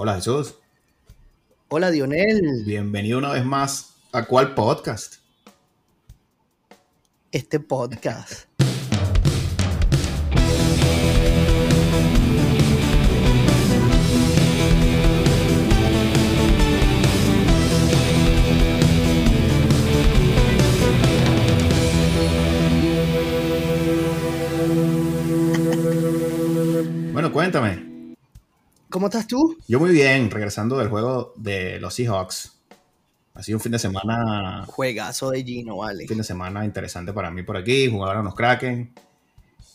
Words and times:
Hola 0.00 0.14
Jesús. 0.14 0.54
Hola 1.66 1.90
Dionel. 1.90 2.62
Bienvenido 2.64 3.18
una 3.18 3.32
vez 3.32 3.44
más 3.44 3.96
a 4.12 4.26
cuál 4.26 4.54
podcast. 4.54 5.16
Este 7.32 7.58
podcast. 7.58 8.44
Bueno, 27.12 27.32
cuéntame. 27.32 27.87
¿Cómo 28.90 29.08
estás 29.08 29.26
tú? 29.26 29.58
Yo 29.68 29.78
muy 29.78 29.90
bien, 29.90 30.30
regresando 30.30 30.78
del 30.78 30.88
juego 30.88 31.34
de 31.36 31.78
los 31.78 31.92
Seahawks. 31.92 32.54
Ha 33.34 33.42
sido 33.42 33.58
un 33.58 33.60
fin 33.60 33.72
de 33.72 33.78
semana. 33.78 34.64
Juegazo 34.66 35.30
de 35.30 35.44
Gino, 35.44 35.76
vale. 35.76 36.04
Un 36.04 36.08
fin 36.08 36.18
de 36.18 36.24
semana 36.24 36.64
interesante 36.64 37.12
para 37.12 37.30
mí 37.30 37.42
por 37.42 37.58
aquí. 37.58 37.90
Jugaron 37.90 38.24
los 38.24 38.34
Kraken 38.34 38.94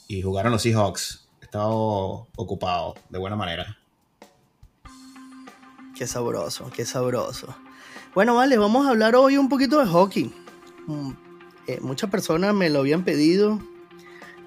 y 0.08 0.23
jugaron 0.23 0.52
los 0.52 0.64
Seahawks. 0.64 1.28
He 1.42 1.46
estado 1.46 2.28
ocupado 2.36 2.96
de 3.10 3.20
buena 3.20 3.36
manera. 3.36 3.78
Qué 5.95 6.08
sabroso, 6.08 6.72
qué 6.76 6.84
sabroso. 6.84 7.56
Bueno, 8.16 8.34
vale, 8.34 8.58
vamos 8.58 8.88
a 8.88 8.90
hablar 8.90 9.16
hoy 9.16 9.38
un 9.38 9.48
poquito 9.48 9.80
de 9.80 9.86
hockey. 9.86 10.34
Mm, 10.88 11.12
eh, 11.68 11.80
muchas 11.82 12.09
personas 12.09 12.56
me 12.56 12.72
lo 12.72 12.80
habían 12.80 13.04
pedido. 13.04 13.59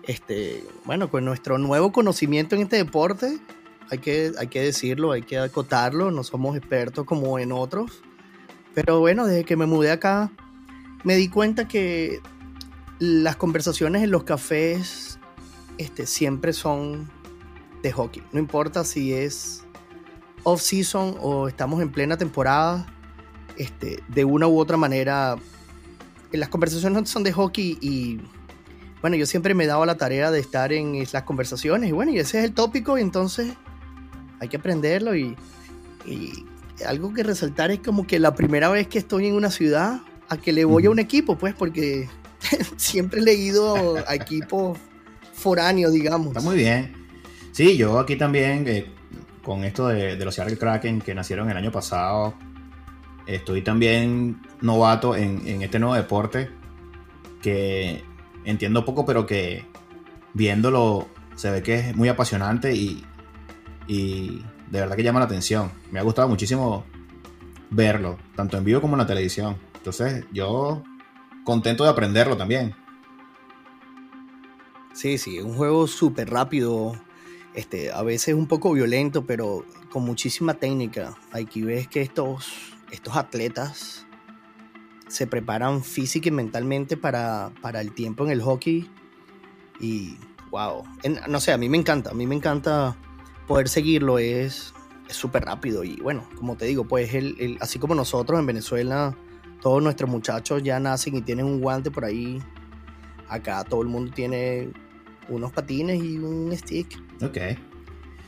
Este, 0.02 0.64
bueno, 0.84 1.08
con 1.08 1.24
nuestro 1.24 1.56
nuevo 1.58 1.92
conocimiento 1.92 2.56
en 2.56 2.62
este 2.62 2.76
deporte, 2.76 3.38
hay 3.90 3.98
que, 3.98 4.32
hay 4.38 4.48
que 4.48 4.60
decirlo, 4.62 5.12
hay 5.12 5.22
que 5.22 5.38
acotarlo, 5.38 6.10
no 6.10 6.24
somos 6.24 6.56
expertos 6.56 7.04
como 7.04 7.38
en 7.38 7.52
otros. 7.52 8.02
Pero 8.74 9.00
bueno, 9.00 9.26
desde 9.26 9.44
que 9.44 9.56
me 9.56 9.66
mudé 9.66 9.90
acá, 9.90 10.30
me 11.04 11.16
di 11.16 11.28
cuenta 11.28 11.68
que 11.68 12.20
las 12.98 13.36
conversaciones 13.36 14.02
en 14.02 14.10
los 14.10 14.24
cafés 14.24 15.18
este, 15.78 16.06
siempre 16.06 16.52
son 16.52 17.08
de 17.82 17.92
hockey. 17.92 18.22
No 18.32 18.40
importa 18.40 18.84
si 18.84 19.12
es 19.12 19.64
off-season 20.42 21.16
o 21.20 21.48
estamos 21.48 21.80
en 21.82 21.90
plena 21.90 22.16
temporada, 22.16 22.86
este, 23.56 24.02
de 24.08 24.24
una 24.24 24.46
u 24.46 24.58
otra 24.58 24.76
manera, 24.76 25.36
las 26.32 26.48
conversaciones 26.48 27.08
son 27.08 27.22
de 27.22 27.32
hockey 27.32 27.78
y 27.80 28.20
bueno, 29.00 29.16
yo 29.16 29.26
siempre 29.26 29.54
me 29.54 29.64
he 29.64 29.66
dado 29.66 29.84
la 29.86 29.96
tarea 29.96 30.30
de 30.30 30.40
estar 30.40 30.72
en 30.72 30.98
las 31.12 31.22
conversaciones 31.22 31.88
y 31.88 31.92
bueno, 31.92 32.12
y 32.12 32.18
ese 32.18 32.38
es 32.38 32.44
el 32.44 32.52
tópico 32.52 32.98
y 32.98 33.02
entonces 33.02 33.54
hay 34.40 34.48
que 34.48 34.56
aprenderlo 34.56 35.14
y, 35.16 35.36
y 36.04 36.32
algo 36.84 37.12
que 37.12 37.22
resaltar 37.22 37.70
es 37.70 37.80
como 37.80 38.06
que 38.06 38.18
la 38.18 38.34
primera 38.34 38.68
vez 38.68 38.88
que 38.88 38.98
estoy 38.98 39.26
en 39.26 39.34
una 39.34 39.50
ciudad 39.50 40.00
a 40.28 40.36
que 40.36 40.52
le 40.52 40.64
voy 40.64 40.86
a 40.86 40.90
un 40.90 40.98
equipo, 40.98 41.36
pues 41.36 41.54
porque 41.54 42.08
siempre 42.76 43.20
he 43.20 43.22
leído 43.22 43.96
a 44.06 44.14
equipos 44.14 44.78
foráneos, 45.32 45.92
digamos. 45.92 46.28
Está 46.28 46.40
muy 46.40 46.56
bien. 46.56 46.92
Sí, 47.52 47.76
yo 47.76 47.98
aquí 47.98 48.16
también, 48.16 48.64
eh, 48.68 48.86
con 49.42 49.64
esto 49.64 49.88
de, 49.88 50.16
de, 50.16 50.24
los 50.24 50.34
Seattle 50.34 50.58
Kraken 50.58 51.00
que 51.00 51.14
nacieron 51.14 51.50
el 51.50 51.56
año 51.56 51.72
pasado, 51.72 52.34
estoy 53.26 53.62
también 53.62 54.42
novato 54.60 55.16
en, 55.16 55.46
en 55.46 55.62
este 55.62 55.78
nuevo 55.78 55.94
deporte 55.94 56.50
que 57.40 58.04
entiendo 58.44 58.84
poco, 58.84 59.06
pero 59.06 59.26
que 59.26 59.64
viéndolo 60.34 61.08
se 61.34 61.50
ve 61.50 61.62
que 61.62 61.74
es 61.76 61.96
muy 61.96 62.08
apasionante 62.08 62.74
y, 62.74 63.04
y 63.86 64.42
de 64.70 64.80
verdad 64.80 64.96
que 64.96 65.02
llama 65.02 65.20
la 65.20 65.26
atención. 65.26 65.70
Me 65.90 65.98
ha 65.98 66.02
gustado 66.02 66.28
muchísimo 66.28 66.84
verlo, 67.70 68.18
tanto 68.34 68.56
en 68.56 68.64
vivo 68.64 68.80
como 68.80 68.94
en 68.94 68.98
la 68.98 69.06
televisión. 69.06 69.56
Entonces, 69.76 70.24
yo 70.32 70.82
contento 71.44 71.84
de 71.84 71.90
aprenderlo 71.90 72.36
también. 72.36 72.74
Sí, 74.92 75.18
sí, 75.18 75.40
un 75.40 75.54
juego 75.54 75.86
súper 75.86 76.30
rápido, 76.30 76.94
este, 77.54 77.92
a 77.92 78.02
veces 78.02 78.34
un 78.34 78.46
poco 78.46 78.72
violento, 78.72 79.26
pero 79.26 79.64
con 79.90 80.04
muchísima 80.04 80.54
técnica. 80.54 81.14
Aquí 81.32 81.62
ves 81.62 81.86
que 81.86 82.02
estos, 82.02 82.50
estos 82.90 83.14
atletas 83.16 84.06
se 85.08 85.26
preparan 85.26 85.84
física 85.84 86.28
y 86.28 86.32
mentalmente 86.32 86.96
para, 86.96 87.52
para 87.60 87.80
el 87.80 87.92
tiempo 87.92 88.24
en 88.24 88.30
el 88.30 88.42
hockey. 88.42 88.90
Y 89.80 90.16
wow, 90.50 90.82
no 91.28 91.40
sé, 91.40 91.52
a 91.52 91.58
mí 91.58 91.68
me 91.68 91.76
encanta, 91.76 92.10
a 92.10 92.14
mí 92.14 92.26
me 92.26 92.34
encanta 92.34 92.96
poder 93.46 93.68
seguirlo, 93.68 94.18
es 94.18 94.74
súper 95.08 95.44
rápido. 95.44 95.84
Y 95.84 95.96
bueno, 95.96 96.28
como 96.36 96.56
te 96.56 96.66
digo, 96.66 96.84
pues 96.84 97.14
el, 97.14 97.58
así 97.60 97.78
como 97.78 97.94
nosotros 97.94 98.38
en 98.38 98.46
Venezuela, 98.46 99.16
todos 99.62 99.82
nuestros 99.82 100.10
muchachos 100.10 100.62
ya 100.62 100.80
nacen 100.80 101.16
y 101.16 101.22
tienen 101.22 101.46
un 101.46 101.60
guante 101.60 101.90
por 101.90 102.04
ahí. 102.04 102.42
Acá 103.28 103.64
todo 103.64 103.82
el 103.82 103.88
mundo 103.88 104.12
tiene 104.14 104.70
unos 105.28 105.52
patines 105.52 106.02
y 106.02 106.18
un 106.18 106.56
stick. 106.56 106.98
Ok. 107.22 107.38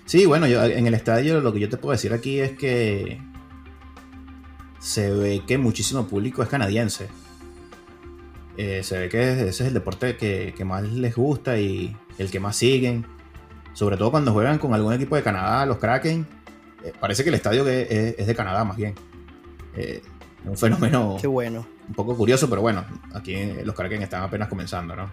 Sí, 0.06 0.24
bueno, 0.26 0.46
yo 0.46 0.64
en 0.64 0.86
el 0.86 0.94
estadio 0.94 1.40
lo 1.40 1.52
que 1.52 1.60
yo 1.60 1.68
te 1.68 1.76
puedo 1.76 1.92
decir 1.92 2.12
aquí 2.12 2.40
es 2.40 2.52
que 2.52 3.20
se 4.80 5.10
ve 5.10 5.42
que 5.46 5.58
muchísimo 5.58 6.06
público 6.06 6.42
es 6.42 6.48
canadiense. 6.48 7.08
Eh, 8.56 8.82
se 8.82 8.98
ve 8.98 9.08
que 9.08 9.32
ese 9.32 9.48
es 9.48 9.60
el 9.60 9.74
deporte 9.74 10.16
que, 10.16 10.54
que, 10.56 10.64
más 10.64 10.82
les 10.82 11.14
gusta 11.14 11.60
y 11.60 11.96
el 12.16 12.30
que 12.30 12.40
más 12.40 12.56
siguen. 12.56 13.06
Sobre 13.78 13.96
todo 13.96 14.10
cuando 14.10 14.32
juegan 14.32 14.58
con 14.58 14.74
algún 14.74 14.92
equipo 14.92 15.14
de 15.14 15.22
Canadá, 15.22 15.64
los 15.64 15.78
Kraken. 15.78 16.26
Eh, 16.82 16.92
parece 16.98 17.22
que 17.22 17.28
el 17.28 17.36
estadio 17.36 17.64
es, 17.68 18.18
es, 18.18 18.26
de 18.26 18.34
Canadá 18.34 18.64
más 18.64 18.76
bien. 18.76 18.92
Eh, 19.76 20.02
un 20.44 20.56
fenómeno 20.56 21.16
Qué 21.20 21.28
bueno. 21.28 21.64
un 21.86 21.94
poco 21.94 22.16
curioso, 22.16 22.50
pero 22.50 22.60
bueno, 22.60 22.84
aquí 23.14 23.36
los 23.62 23.76
Kraken 23.76 24.02
están 24.02 24.24
apenas 24.24 24.48
comenzando, 24.48 24.96
¿no? 24.96 25.08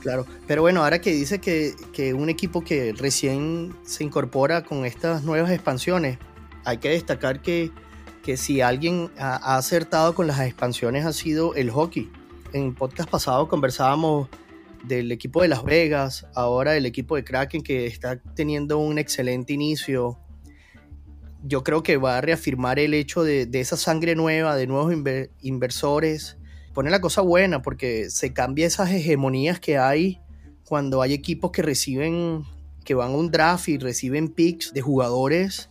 Claro, 0.00 0.24
pero 0.46 0.62
bueno, 0.62 0.82
ahora 0.82 1.02
que 1.02 1.10
dice 1.10 1.38
que, 1.38 1.74
que 1.92 2.14
un 2.14 2.30
equipo 2.30 2.64
que 2.64 2.94
recién 2.96 3.76
se 3.82 4.02
incorpora 4.02 4.64
con 4.64 4.86
estas 4.86 5.22
nuevas 5.22 5.50
expansiones, 5.50 6.16
hay 6.64 6.78
que 6.78 6.88
destacar 6.88 7.42
que, 7.42 7.72
que 8.22 8.38
si 8.38 8.62
alguien 8.62 9.10
ha, 9.18 9.36
ha, 9.36 9.58
acertado 9.58 10.14
con 10.14 10.26
las 10.26 10.40
expansiones 10.40 11.04
ha 11.04 11.12
sido 11.12 11.54
el 11.56 11.70
hockey. 11.70 12.10
En 12.54 12.72
podcast 12.72 13.10
pasado 13.10 13.48
conversábamos 13.48 14.30
del 14.86 15.12
equipo 15.12 15.42
de 15.42 15.48
Las 15.48 15.64
Vegas, 15.64 16.26
ahora 16.34 16.76
el 16.76 16.86
equipo 16.86 17.16
de 17.16 17.24
Kraken 17.24 17.62
que 17.62 17.86
está 17.86 18.20
teniendo 18.34 18.78
un 18.78 18.98
excelente 18.98 19.52
inicio. 19.52 20.18
Yo 21.42 21.62
creo 21.62 21.82
que 21.82 21.96
va 21.96 22.18
a 22.18 22.20
reafirmar 22.20 22.78
el 22.78 22.94
hecho 22.94 23.22
de, 23.22 23.46
de 23.46 23.60
esa 23.60 23.76
sangre 23.76 24.14
nueva, 24.14 24.56
de 24.56 24.66
nuevos 24.66 24.92
inver, 24.92 25.30
inversores. 25.42 26.38
Pone 26.72 26.90
la 26.90 27.00
cosa 27.00 27.20
buena 27.20 27.62
porque 27.62 28.10
se 28.10 28.32
cambia 28.32 28.66
esas 28.66 28.90
hegemonías 28.90 29.60
que 29.60 29.78
hay 29.78 30.20
cuando 30.64 31.02
hay 31.02 31.12
equipos 31.12 31.50
que 31.50 31.62
reciben, 31.62 32.44
que 32.84 32.94
van 32.94 33.12
a 33.12 33.16
un 33.16 33.30
draft 33.30 33.68
y 33.68 33.78
reciben 33.78 34.28
picks 34.28 34.72
de 34.72 34.80
jugadores 34.80 35.68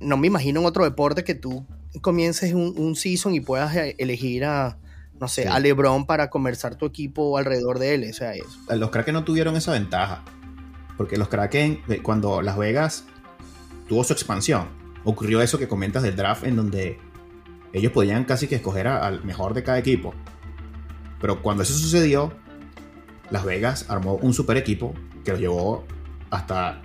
no 0.00 0.16
me 0.16 0.26
imagino 0.26 0.60
en 0.60 0.66
otro 0.66 0.84
deporte 0.84 1.24
que 1.24 1.34
tú 1.34 1.66
comiences 2.00 2.54
un, 2.54 2.74
un 2.76 2.94
season 2.94 3.34
y 3.34 3.40
puedas 3.40 3.74
elegir 3.98 4.44
a, 4.44 4.78
no 5.20 5.28
sé, 5.28 5.42
sí. 5.42 5.48
a 5.48 5.58
LeBron 5.58 6.06
para 6.06 6.30
conversar 6.30 6.76
tu 6.76 6.86
equipo 6.86 7.38
alrededor 7.38 7.78
de 7.78 7.94
él. 7.94 8.06
O 8.10 8.12
sea, 8.12 8.34
eso. 8.34 8.58
Los 8.74 8.90
Kraken 8.90 9.14
no 9.14 9.24
tuvieron 9.24 9.56
esa 9.56 9.72
ventaja. 9.72 10.22
Porque 10.96 11.16
los 11.16 11.28
Kraken, 11.28 11.82
cuando 12.02 12.42
Las 12.42 12.58
Vegas 12.58 13.04
tuvo 13.88 14.02
su 14.02 14.12
expansión, 14.12 14.68
ocurrió 15.04 15.40
eso 15.40 15.56
que 15.56 15.68
comentas 15.68 16.02
del 16.02 16.16
draft 16.16 16.44
en 16.44 16.56
donde 16.56 16.98
ellos 17.72 17.92
podían 17.92 18.24
casi 18.24 18.48
que 18.48 18.56
escoger 18.56 18.88
al 18.88 19.22
mejor 19.24 19.54
de 19.54 19.62
cada 19.62 19.78
equipo. 19.78 20.12
Pero 21.20 21.40
cuando 21.40 21.62
eso 21.62 21.72
sucedió, 21.74 22.32
Las 23.30 23.44
Vegas 23.44 23.86
armó 23.88 24.14
un 24.14 24.34
super 24.34 24.56
equipo 24.56 24.92
que 25.24 25.32
los 25.32 25.40
llevó 25.40 25.84
hasta 26.30 26.82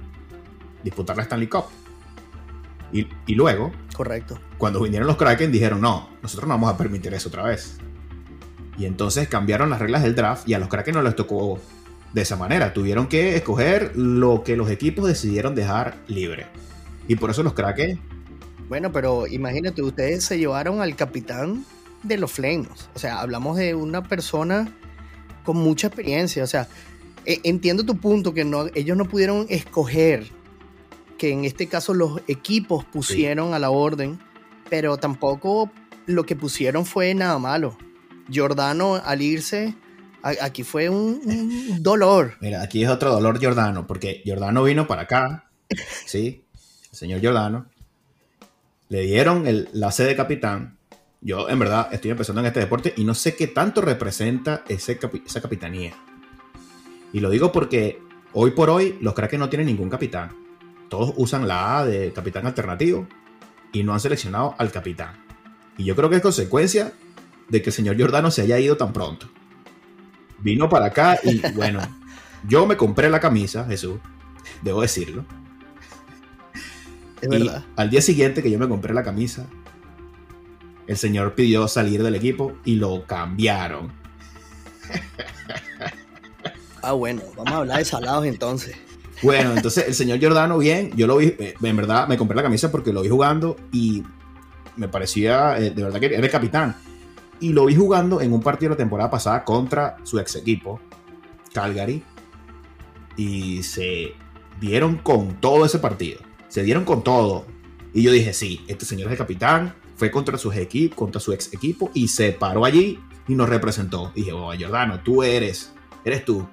disputar 0.84 1.18
la 1.18 1.24
Stanley 1.24 1.48
Cup. 1.48 1.66
Y, 2.92 3.08
y, 3.26 3.34
luego, 3.34 3.72
correcto. 3.96 4.40
Cuando 4.60 4.80
vinieron 4.80 5.08
los 5.08 5.18
Kraken, 5.18 5.52
dijeron: 5.52 5.82
No, 5.82 6.10
nosotros 6.22 6.48
no 6.48 6.54
vamos 6.54 6.72
a 6.72 6.78
permitir 6.78 7.12
eso 7.16 7.30
otra 7.30 7.44
vez. 7.44 7.80
Y 8.78 8.86
entonces 8.86 9.28
cambiaron 9.28 9.70
las 9.70 9.80
reglas 9.80 10.04
del 10.04 10.16
draft 10.16 10.48
y 10.48 10.54
a 10.54 10.60
los 10.60 10.70
Kraken 10.70 10.96
no 10.96 11.02
les 11.02 11.16
tocó 11.16 11.60
de 12.14 12.22
esa 12.22 12.36
manera. 12.36 12.74
Tuvieron 12.74 13.08
que 13.08 13.36
escoger 13.36 13.96
lo 13.96 14.44
que 14.44 14.56
los 14.56 14.70
equipos 14.70 15.08
decidieron 15.08 15.56
dejar 15.56 15.98
libre. 16.08 16.48
Y 17.08 17.16
por 17.16 17.30
eso 17.30 17.44
los 17.44 17.54
Kraken. 17.54 18.00
Bueno, 18.70 18.92
pero 18.92 19.28
imagínate, 19.28 19.82
ustedes 19.82 20.24
se 20.24 20.38
llevaron 20.38 20.82
al 20.82 20.96
capitán 20.96 21.66
de 22.02 22.18
los 22.18 22.32
Flames. 22.32 22.90
O 22.96 23.00
sea, 23.00 23.20
hablamos 23.20 23.58
de 23.58 23.76
una 23.76 24.04
persona 24.04 24.74
con 25.44 25.58
mucha 25.58 25.88
experiencia. 25.88 26.44
O 26.44 26.48
sea, 26.48 26.68
e, 27.26 27.40
entiendo 27.44 27.86
tu 27.86 27.98
punto 27.98 28.34
que 28.34 28.46
no, 28.46 28.68
ellos 28.74 28.98
no 28.98 29.06
pudieron 29.06 29.46
escoger 29.50 30.28
que 31.18 31.32
en 31.32 31.46
este 31.46 31.68
caso 31.68 31.94
los 31.94 32.22
equipos 32.28 32.86
pusieron 32.86 33.50
sí. 33.50 33.54
a 33.54 33.60
la 33.60 33.70
orden, 33.70 34.20
pero 34.70 34.98
tampoco 34.98 35.72
lo 36.06 36.26
que 36.26 36.36
pusieron 36.36 36.86
fue 36.86 37.14
nada 37.14 37.40
malo. 37.40 37.78
Giordano 38.30 38.96
al 38.96 39.22
irse, 39.22 39.76
aquí 40.24 40.64
fue 40.64 40.90
un, 40.90 41.82
dolor. 41.82 42.36
Mira, 42.42 42.62
aquí 42.62 42.84
es 42.84 42.90
otro 42.90 43.12
dolor 43.12 43.40
Giordano, 43.40 43.86
porque 43.88 44.22
Giordano 44.24 44.64
vino 44.64 44.88
para 44.88 45.04
acá, 45.04 45.50
¿sí? 46.06 46.46
el 46.92 46.98
señor 46.98 47.20
Giordano, 47.22 47.68
le 48.90 49.02
dieron 49.02 49.48
el, 49.48 49.70
la 49.74 49.92
C 49.92 50.04
de 50.04 50.16
capitán. 50.16 50.78
Yo, 51.22 51.50
en 51.50 51.58
verdad, 51.58 51.88
estoy 51.92 52.12
empezando 52.12 52.42
en 52.42 52.48
este 52.48 52.60
deporte 52.60 52.94
y 52.98 53.06
no 53.06 53.16
sé 53.16 53.36
qué 53.36 53.48
tanto 53.48 53.82
representa 53.82 54.64
ese 54.68 55.00
esa 55.26 55.42
capitanía. 55.42 55.94
Y 57.14 57.20
lo 57.20 57.30
digo 57.30 57.52
porque 57.52 58.02
hoy 58.34 58.52
por 58.52 58.70
hoy 58.70 58.98
los 59.02 59.14
Kraken 59.14 59.40
no 59.40 59.50
tienen 59.50 59.68
ningún 59.68 59.90
capitán. 59.90 60.36
Todos 60.90 61.14
usan 61.16 61.48
la 61.48 61.80
A 61.80 61.86
de 61.86 62.12
capitán 62.12 62.46
alternativo 62.46 63.08
y 63.72 63.84
no 63.84 63.94
han 63.94 64.00
seleccionado 64.00 64.54
al 64.58 64.72
capitán. 64.72 65.24
Y 65.78 65.86
yo 65.86 65.96
creo 65.96 66.10
que 66.10 66.18
es 66.18 66.22
consecuencia 66.22 66.94
de 67.54 67.62
que 67.62 67.70
el 67.70 67.74
señor 67.74 67.96
Giordano 67.96 68.32
se 68.32 68.42
haya 68.42 68.58
ido 68.58 68.78
tan 68.78 68.92
pronto. 68.92 69.28
Vino 70.40 70.68
para 70.70 70.88
acá 70.88 71.20
y 71.24 71.38
bueno, 71.54 71.82
yo 72.48 72.66
me 72.66 72.76
compré 72.76 73.12
la 73.12 73.20
camisa, 73.20 73.64
Jesús, 73.66 74.00
debo 74.64 74.82
decirlo. 74.82 75.24
Es 77.22 77.30
verdad. 77.30 77.64
Al 77.76 77.92
día 77.92 78.02
siguiente 78.02 78.42
que 78.42 78.50
yo 78.50 78.58
me 78.58 78.68
compré 78.68 78.92
la 78.92 79.04
camisa, 79.04 79.46
el 80.88 80.98
señor 80.98 81.36
pidió 81.36 81.68
salir 81.68 82.02
del 82.02 82.16
equipo 82.16 82.54
y 82.66 82.76
lo 82.76 83.06
cambiaron. 83.06 83.92
Ah, 86.82 86.94
bueno, 86.94 87.22
vamos 87.38 87.54
a 87.54 87.58
hablar 87.58 87.78
de 87.78 87.86
salados 87.86 88.26
entonces. 88.26 88.76
Bueno, 89.22 89.54
entonces 89.56 89.88
el 89.88 89.94
señor 89.94 90.18
Giordano, 90.18 90.58
bien, 90.58 90.92
yo 90.96 91.06
lo 91.06 91.18
vi, 91.18 91.28
eh, 91.38 91.54
en 91.62 91.78
verdad 91.78 92.08
me 92.08 92.18
compré 92.18 92.36
la 92.36 92.44
camisa 92.44 92.72
porque 92.72 92.92
lo 92.92 93.04
vi 93.04 93.10
jugando 93.10 93.56
y 93.72 94.04
me 94.76 94.88
parecía, 94.88 95.60
eh, 95.60 95.70
de 95.70 95.84
verdad 95.84 96.00
que 96.00 96.08
era 96.08 96.18
el 96.18 96.32
capitán. 96.32 96.76
Y 97.40 97.54
lo 97.54 97.66
vi 97.66 97.76
jugando 97.76 98.22
en 98.22 98.34
un 98.34 98.42
partido 98.42 98.70
de 98.70 98.76
la 98.76 98.78
temporada 98.78 99.10
pasada 99.10 99.44
contra 99.44 99.98
su 100.04 100.20
ex 100.20 100.36
equipo, 100.36 100.80
Calgary. 101.54 102.04
Y 103.18 103.64
se 103.64 104.14
dieron 104.60 104.98
con 104.98 105.40
todo 105.42 105.66
ese 105.66 105.80
partido. 105.80 106.20
Se 106.48 106.64
dieron 106.64 106.86
con 106.86 107.04
todo. 107.04 107.46
Y 107.94 108.02
yo 108.02 108.12
dije, 108.12 108.34
sí, 108.34 108.64
este 108.68 108.86
señor 108.86 109.08
es 109.08 109.14
el 109.14 109.18
capitán. 109.18 109.76
Fue 109.96 110.10
contra 110.10 110.38
su 110.38 110.52
equipo, 110.52 110.96
contra 110.96 111.20
su 111.22 111.34
ex 111.34 111.54
equipo 111.54 111.92
y 111.94 112.08
se 112.08 112.32
paró 112.32 112.66
allí 112.66 113.00
y 113.28 113.36
nos 113.36 113.50
representó. 113.50 114.12
dije, 114.16 114.34
oh, 114.34 114.52
Giordano, 114.54 115.02
tú 115.02 115.22
eres, 115.24 115.72
eres 116.04 116.26
tú. 116.26 116.48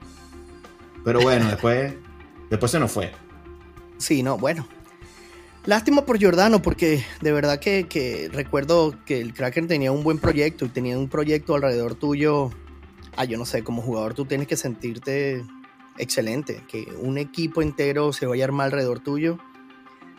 Pero 1.04 1.20
bueno, 1.20 1.46
después 1.50 1.94
Después 2.50 2.72
se 2.72 2.80
nos 2.80 2.90
fue. 2.90 3.12
Sí, 3.96 4.22
no, 4.22 4.36
bueno. 4.36 4.66
Lástima 5.66 6.06
por 6.06 6.18
Giordano, 6.18 6.62
porque 6.62 7.04
de 7.20 7.32
verdad 7.32 7.60
que, 7.60 8.30
recuerdo 8.32 8.94
que 9.04 9.20
el 9.20 9.34
Kraken 9.34 9.68
tenía 9.68 9.92
un 9.92 10.02
buen 10.02 10.18
proyecto 10.18 10.64
y 10.64 10.68
tenía 10.70 10.98
un 10.98 11.08
proyecto 11.08 11.54
alrededor 11.54 11.94
tuyo. 11.94 12.50
Ah, 13.16 13.24
yo 13.24 13.36
no 13.36 13.44
sé, 13.44 13.62
como 13.62 13.82
jugador 13.82 14.14
tú 14.14 14.24
tienes 14.24 14.46
que 14.46 14.56
sentirte 14.56 15.44
excelente. 15.98 16.64
Que 16.66 16.88
un 17.00 17.18
equipo 17.18 17.60
entero 17.60 18.12
se 18.14 18.24
vaya 18.24 18.44
a 18.44 18.46
armar 18.46 18.66
alrededor 18.66 19.00
tuyo. 19.00 19.38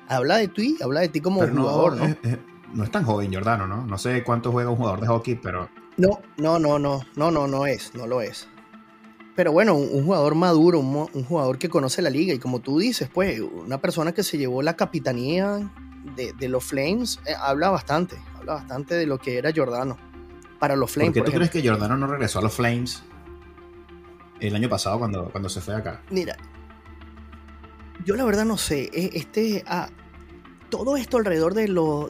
Habla 0.07 0.37
de 0.37 0.47
ti, 0.47 0.77
habla 0.83 1.01
de 1.01 1.09
ti 1.09 1.21
como 1.21 1.41
jugador, 1.41 1.97
¿no? 1.97 2.15
no 2.73 2.83
es 2.83 2.91
tan 2.91 3.03
joven 3.03 3.31
Giordano, 3.31 3.65
¿no? 3.65 3.85
No 3.85 3.97
sé 3.97 4.23
cuánto 4.23 4.51
juega 4.51 4.69
un 4.69 4.75
jugador 4.75 5.01
de 5.01 5.07
hockey, 5.07 5.35
pero. 5.35 5.69
No, 5.97 6.19
no, 6.37 6.59
no, 6.59 6.77
no, 6.77 7.01
no, 7.15 7.31
no, 7.31 7.47
no 7.47 7.65
es, 7.65 7.95
no 7.95 8.05
lo 8.05 8.21
es 8.21 8.47
pero 9.35 9.51
bueno, 9.51 9.75
un, 9.75 10.03
jugador 10.03 10.35
maduro, 10.35 10.79
un, 10.79 11.23
jugador 11.23 11.57
que 11.57 11.69
conoce 11.69 12.01
la 12.01 12.09
liga 12.09 12.33
y 12.33 12.39
como 12.39 12.59
tú 12.59 12.79
dices, 12.79 13.09
pues 13.11 13.39
una 13.39 13.79
persona 13.79 14.11
que 14.11 14.23
se 14.23 14.37
llevó 14.37 14.61
la 14.61 14.75
capitanía 14.75 15.71
de, 16.15 16.49
los 16.49 16.63
Flames, 16.63 17.19
eh, 17.25 17.33
habla 17.39 17.69
bastante, 17.69 18.17
habla 18.35 18.55
bastante 18.55 18.95
de 18.95 19.05
lo 19.05 19.19
que 19.19 19.37
era 19.37 19.51
Jordano 19.55 19.97
para 20.59 20.75
los 20.75 20.91
Flames. 20.91 21.13
¿Por 21.13 21.23
qué 21.23 21.31
tú 21.31 21.37
crees 21.37 21.49
que 21.49 21.67
Jordano 21.67 21.95
no 21.97 22.07
regresó 22.07 22.39
a 22.39 22.41
los 22.41 22.53
Flames 22.53 23.03
el 24.39 24.55
año 24.55 24.67
pasado 24.67 24.99
cuando, 24.99 25.29
cuando 25.29 25.47
se 25.47 25.61
fue 25.61 25.75
acá? 25.75 26.01
Mira, 26.09 26.35
yo 28.05 28.15
la 28.15 28.25
verdad 28.25 28.45
no 28.45 28.57
sé, 28.57 28.89
e, 28.93 29.11
este, 29.13 29.63
ah, 29.65 29.89
todo 30.69 30.97
esto 30.97 31.17
alrededor 31.17 31.53
de, 31.53 31.63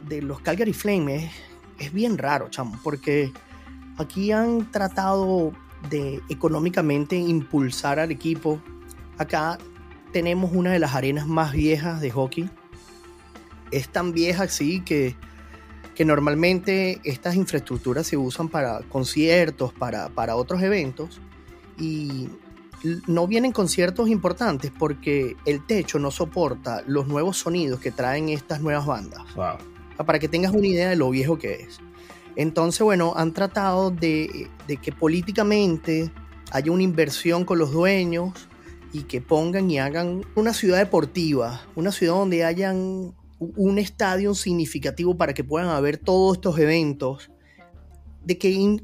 de 0.07 0.21
los 0.21 0.41
Calgary 0.41 0.73
Flames 0.73 1.23
es, 1.23 1.85
es 1.87 1.93
bien 1.93 2.17
raro, 2.17 2.49
chamo, 2.49 2.79
porque 2.83 3.31
aquí 3.97 4.31
han 4.31 4.71
tratado 4.71 5.53
de 5.89 6.21
económicamente 6.29 7.15
impulsar 7.15 7.99
al 7.99 8.11
equipo. 8.11 8.61
Acá 9.17 9.57
tenemos 10.11 10.51
una 10.53 10.71
de 10.71 10.79
las 10.79 10.95
arenas 10.95 11.27
más 11.27 11.53
viejas 11.53 12.01
de 12.01 12.11
hockey. 12.11 12.49
Es 13.71 13.89
tan 13.89 14.11
vieja 14.11 14.43
así 14.43 14.81
que, 14.81 15.15
que 15.95 16.05
normalmente 16.05 16.99
estas 17.03 17.35
infraestructuras 17.35 18.05
se 18.07 18.17
usan 18.17 18.49
para 18.49 18.81
conciertos, 18.89 19.73
para, 19.73 20.09
para 20.09 20.35
otros 20.35 20.61
eventos. 20.61 21.21
Y 21.77 22.29
no 23.07 23.27
vienen 23.27 23.51
conciertos 23.51 24.09
importantes 24.09 24.71
porque 24.77 25.35
el 25.45 25.65
techo 25.65 25.99
no 25.99 26.11
soporta 26.11 26.83
los 26.87 27.07
nuevos 27.07 27.37
sonidos 27.37 27.79
que 27.79 27.91
traen 27.91 28.29
estas 28.29 28.61
nuevas 28.61 28.85
bandas. 28.85 29.21
Para 29.97 30.19
que 30.19 30.27
tengas 30.27 30.51
una 30.51 30.67
idea 30.67 30.89
de 30.89 30.95
lo 30.95 31.09
viejo 31.11 31.37
que 31.37 31.53
es. 31.53 31.79
Entonces, 32.35 32.81
bueno, 32.81 33.13
han 33.15 33.33
tratado 33.33 33.91
de, 33.91 34.49
que 34.81 34.91
políticamente 34.91 36.11
haya 36.51 36.71
una 36.71 36.83
inversión 36.83 37.45
con 37.45 37.59
los 37.59 37.71
dueños 37.71 38.47
y 38.93 39.03
que 39.03 39.21
pongan 39.21 39.69
y 39.69 39.79
hagan 39.79 40.25
una 40.35 40.53
ciudad 40.53 40.77
deportiva, 40.79 41.61
una 41.75 41.91
ciudad 41.91 42.13
donde 42.13 42.43
hayan 42.43 43.13
un 43.39 43.79
estadio 43.79 44.35
significativo 44.35 45.17
para 45.17 45.33
que 45.33 45.43
puedan 45.43 45.69
haber 45.69 45.97
todos 45.97 46.37
estos 46.37 46.59
eventos, 46.59 47.31
de 48.23 48.37
que 48.37 48.77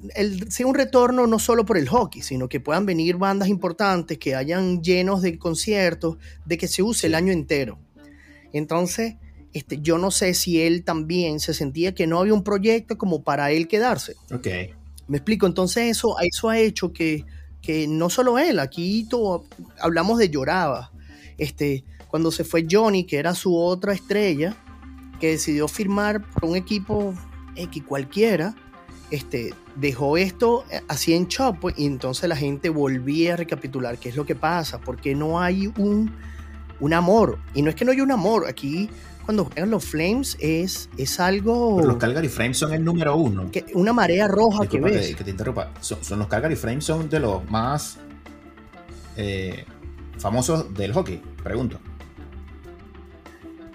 sea 0.49 0.65
un 0.65 0.73
retorno 0.73 1.27
no 1.27 1.37
solo 1.37 1.63
por 1.65 1.77
el 1.77 1.87
hockey, 1.87 2.23
sino 2.23 2.49
que 2.49 2.59
puedan 2.59 2.85
venir 2.85 3.17
bandas 3.17 3.49
importantes, 3.49 4.17
que 4.17 4.35
hayan 4.35 4.81
llenos 4.81 5.21
de 5.21 5.37
conciertos, 5.37 6.17
de 6.45 6.57
que 6.57 6.67
se 6.67 6.81
use 6.81 7.07
el 7.07 7.15
año 7.15 7.31
entero. 7.31 7.77
Entonces, 8.51 9.15
este, 9.57 9.79
yo 9.81 9.97
no 9.97 10.11
sé 10.11 10.33
si 10.35 10.61
él 10.61 10.83
también 10.83 11.39
se 11.39 11.53
sentía 11.53 11.95
que 11.95 12.05
no 12.05 12.19
había 12.19 12.33
un 12.33 12.43
proyecto 12.43 12.97
como 12.97 13.23
para 13.23 13.51
él 13.51 13.67
quedarse. 13.67 14.15
Ok. 14.31 14.47
Me 15.07 15.17
explico, 15.17 15.47
entonces 15.47 15.89
eso, 15.89 16.15
eso 16.21 16.49
ha 16.49 16.59
hecho 16.59 16.93
que, 16.93 17.25
que 17.61 17.87
no 17.87 18.09
solo 18.09 18.37
él, 18.37 18.59
aquí 18.59 19.07
todo, 19.09 19.45
hablamos 19.79 20.19
de 20.19 20.29
Lloraba, 20.29 20.91
este, 21.39 21.83
cuando 22.07 22.31
se 22.31 22.43
fue 22.43 22.67
Johnny, 22.69 23.05
que 23.05 23.17
era 23.17 23.33
su 23.33 23.57
otra 23.57 23.93
estrella, 23.93 24.55
que 25.19 25.31
decidió 25.31 25.67
firmar 25.67 26.23
por 26.33 26.45
un 26.45 26.55
equipo 26.55 27.15
X 27.55 27.83
cualquiera, 27.83 28.53
este, 29.09 29.53
dejó 29.75 30.17
esto 30.17 30.65
así 30.87 31.13
en 31.13 31.27
chop 31.27 31.71
y 31.77 31.85
entonces 31.85 32.27
la 32.29 32.35
gente 32.35 32.69
volvía 32.69 33.33
a 33.33 33.37
recapitular 33.37 33.97
qué 33.97 34.09
es 34.09 34.15
lo 34.15 34.25
que 34.25 34.35
pasa, 34.35 34.79
porque 34.79 35.15
no 35.15 35.39
hay 35.39 35.67
un, 35.77 36.11
un 36.79 36.93
amor. 36.93 37.39
Y 37.55 37.61
no 37.63 37.69
es 37.69 37.75
que 37.75 37.85
no 37.85 37.91
haya 37.91 38.03
un 38.03 38.11
amor, 38.11 38.45
aquí 38.47 38.89
cuando 39.27 39.43
juegan 39.43 39.69
los 39.71 39.83
Flames 39.83 40.37
es, 40.39 40.89
es 40.97 41.19
algo... 41.19 41.81
los 41.81 41.97
Calgary 41.97 42.29
Flames 42.29 42.57
son 42.57 42.71
el 42.71 42.81
número 42.81 43.17
uno. 43.17 43.51
Que, 43.51 43.65
una 43.73 43.91
marea 43.91 44.25
roja 44.25 44.67
que 44.67 44.79
ves. 44.79 45.17
Que, 45.17 45.25
te 45.25 45.31
interrumpa. 45.31 45.73
Son, 45.81 46.17
los 46.17 46.29
Calgary 46.29 46.55
Flames 46.55 46.85
son 46.85 47.09
de 47.09 47.19
los 47.19 47.43
más 47.51 47.97
eh, 49.17 49.65
famosos 50.17 50.73
del 50.73 50.93
hockey, 50.93 51.21
pregunto. 51.43 51.77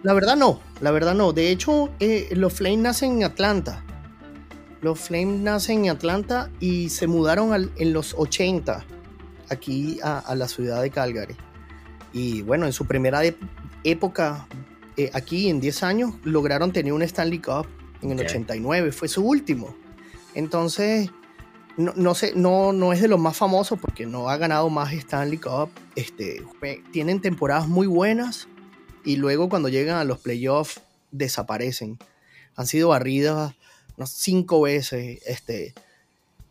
La 0.02 0.14
verdad 0.14 0.36
no, 0.36 0.60
la 0.80 0.90
verdad 0.90 1.14
no. 1.14 1.34
De 1.34 1.50
hecho, 1.50 1.90
eh, 2.00 2.30
los 2.32 2.54
Flames 2.54 2.78
nacen 2.78 3.18
en 3.18 3.24
Atlanta. 3.24 3.84
Los 4.80 5.00
Flames 5.00 5.38
nacen 5.38 5.84
en 5.84 5.90
Atlanta 5.90 6.48
y 6.60 6.88
se 6.88 7.06
mudaron 7.06 7.70
en 7.76 7.92
los 7.92 8.14
80 8.16 8.86
aquí 9.50 9.98
a, 10.02 10.18
a, 10.18 10.34
la 10.34 10.48
ciudad 10.48 10.80
de 10.80 10.88
Calgary. 10.88 11.36
Y 12.14 12.40
bueno, 12.40 12.64
en 12.64 12.72
su 12.72 12.86
primera 12.86 13.20
época 13.84 14.46
eh, 14.96 15.10
aquí 15.14 15.48
en 15.48 15.60
10 15.60 15.82
años 15.82 16.14
lograron 16.24 16.72
tener 16.72 16.92
un 16.92 17.02
Stanley 17.02 17.38
Cup 17.38 17.66
en 18.02 18.12
el 18.12 18.20
89, 18.20 18.92
fue 18.92 19.08
su 19.08 19.24
último. 19.24 19.74
Entonces, 20.34 21.10
no, 21.76 22.14
sé, 22.14 22.32
no, 22.34 22.72
no 22.72 22.92
es 22.92 23.00
de 23.00 23.08
los 23.08 23.18
más 23.18 23.36
famosos 23.36 23.78
porque 23.80 24.06
no 24.06 24.28
ha 24.28 24.36
ganado 24.36 24.68
más 24.68 24.92
Stanley 24.92 25.38
Cup. 25.38 25.70
Este, 25.94 26.42
tienen 26.92 27.20
temporadas 27.20 27.68
muy 27.68 27.86
buenas 27.86 28.48
y 29.04 29.16
luego 29.16 29.48
cuando 29.48 29.68
llegan 29.68 29.96
a 29.96 30.04
los 30.04 30.18
playoffs 30.18 30.80
desaparecen. 31.10 31.98
Han 32.56 32.66
sido 32.66 32.88
barridas 32.88 33.54
unas 33.96 34.10
cinco 34.10 34.62
veces. 34.62 35.20
Este, 35.26 35.74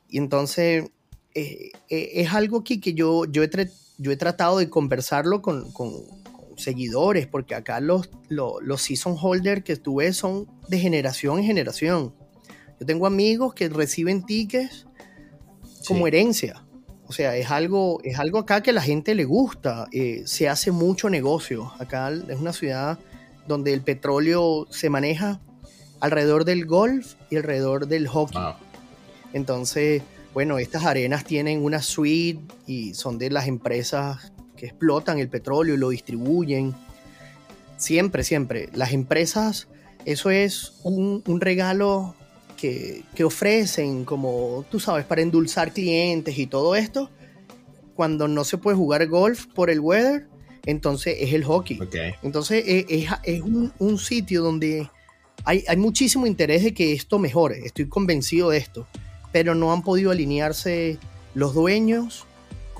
y 0.09 0.17
entonces 0.17 0.89
eh, 1.35 1.71
eh, 1.89 2.11
es 2.15 2.33
algo 2.33 2.63
que, 2.63 2.79
que 2.81 2.93
yo, 2.93 3.25
yo, 3.25 3.43
he 3.43 3.49
yo 3.97 4.11
he 4.11 4.17
tratado 4.17 4.57
de 4.57 4.69
conversarlo 4.69 5.41
con, 5.41 5.71
con 5.71 6.20
seguidores, 6.61 7.27
porque 7.27 7.55
acá 7.55 7.79
los, 7.79 8.09
los, 8.29 8.81
season 8.81 9.15
holders 9.19 9.63
que 9.63 9.75
tuve 9.75 10.13
son 10.13 10.47
de 10.67 10.79
generación 10.79 11.39
en 11.39 11.45
generación. 11.45 12.13
Yo 12.79 12.85
tengo 12.85 13.05
amigos 13.05 13.53
que 13.53 13.69
reciben 13.69 14.25
tickets 14.25 14.87
como 15.87 16.07
herencia. 16.07 16.65
O 17.07 17.13
sea, 17.13 17.35
es 17.35 17.51
algo, 17.51 17.99
es 18.03 18.19
algo 18.19 18.39
acá 18.39 18.63
que 18.63 18.69
a 18.69 18.73
la 18.73 18.81
gente 18.81 19.15
le 19.15 19.25
gusta. 19.25 19.87
Eh, 19.91 20.23
se 20.25 20.47
hace 20.47 20.71
mucho 20.71 21.09
negocio. 21.09 21.71
Acá 21.77 22.09
es 22.09 22.39
una 22.39 22.53
ciudad 22.53 22.99
donde 23.47 23.73
el 23.73 23.81
petróleo 23.81 24.65
se 24.69 24.89
maneja 24.89 25.41
alrededor 25.99 26.45
del 26.45 26.65
golf 26.65 27.15
y 27.29 27.35
alrededor 27.35 27.87
del 27.87 28.07
hockey. 28.07 28.41
Entonces, 29.33 30.03
bueno, 30.33 30.57
estas 30.57 30.85
arenas 30.85 31.25
tienen 31.25 31.63
una 31.63 31.81
suite 31.81 32.41
y 32.65 32.93
son 32.93 33.17
de 33.17 33.29
las 33.29 33.47
empresas 33.47 34.31
que 34.61 34.67
explotan 34.67 35.17
el 35.17 35.27
petróleo 35.27 35.73
y 35.73 35.77
lo 35.79 35.89
distribuyen. 35.89 36.75
Siempre, 37.77 38.23
siempre. 38.23 38.69
Las 38.73 38.93
empresas, 38.93 39.67
eso 40.05 40.29
es 40.29 40.73
un, 40.83 41.23
regalo 41.41 42.13
que, 42.57 43.03
ofrecen, 43.23 44.05
como 44.05 44.63
tú 44.69 44.79
sabes, 44.79 45.03
para 45.05 45.23
endulzar 45.23 45.73
clientes 45.73 46.37
y 46.37 46.45
todo 46.45 46.75
esto. 46.75 47.09
Cuando 47.95 48.27
no 48.27 48.43
se 48.43 48.59
puede 48.59 48.77
jugar 48.77 49.07
golf 49.07 49.47
por 49.47 49.71
el 49.71 49.79
weather, 49.79 50.27
entonces 50.67 51.17
es 51.19 51.33
el 51.33 51.43
hockey. 51.43 51.79
Entonces 52.21 52.63
e, 52.67 53.07
es, 53.23 53.41
un, 53.41 53.97
sitio 53.97 54.43
donde 54.43 54.87
hay, 55.43 55.63
hay 55.67 55.77
muchísimo 55.77 56.27
interés 56.27 56.63
de 56.63 56.75
que 56.75 56.93
esto 56.93 57.17
mejore. 57.17 57.65
Estoy 57.65 57.87
convencido 57.87 58.51
de 58.51 58.59
esto. 58.59 58.85
Pero 59.31 59.55
no 59.55 59.73
han 59.73 59.81
podido 59.81 60.11
alinearse 60.11 60.99
los 61.33 61.55
dueños 61.55 62.27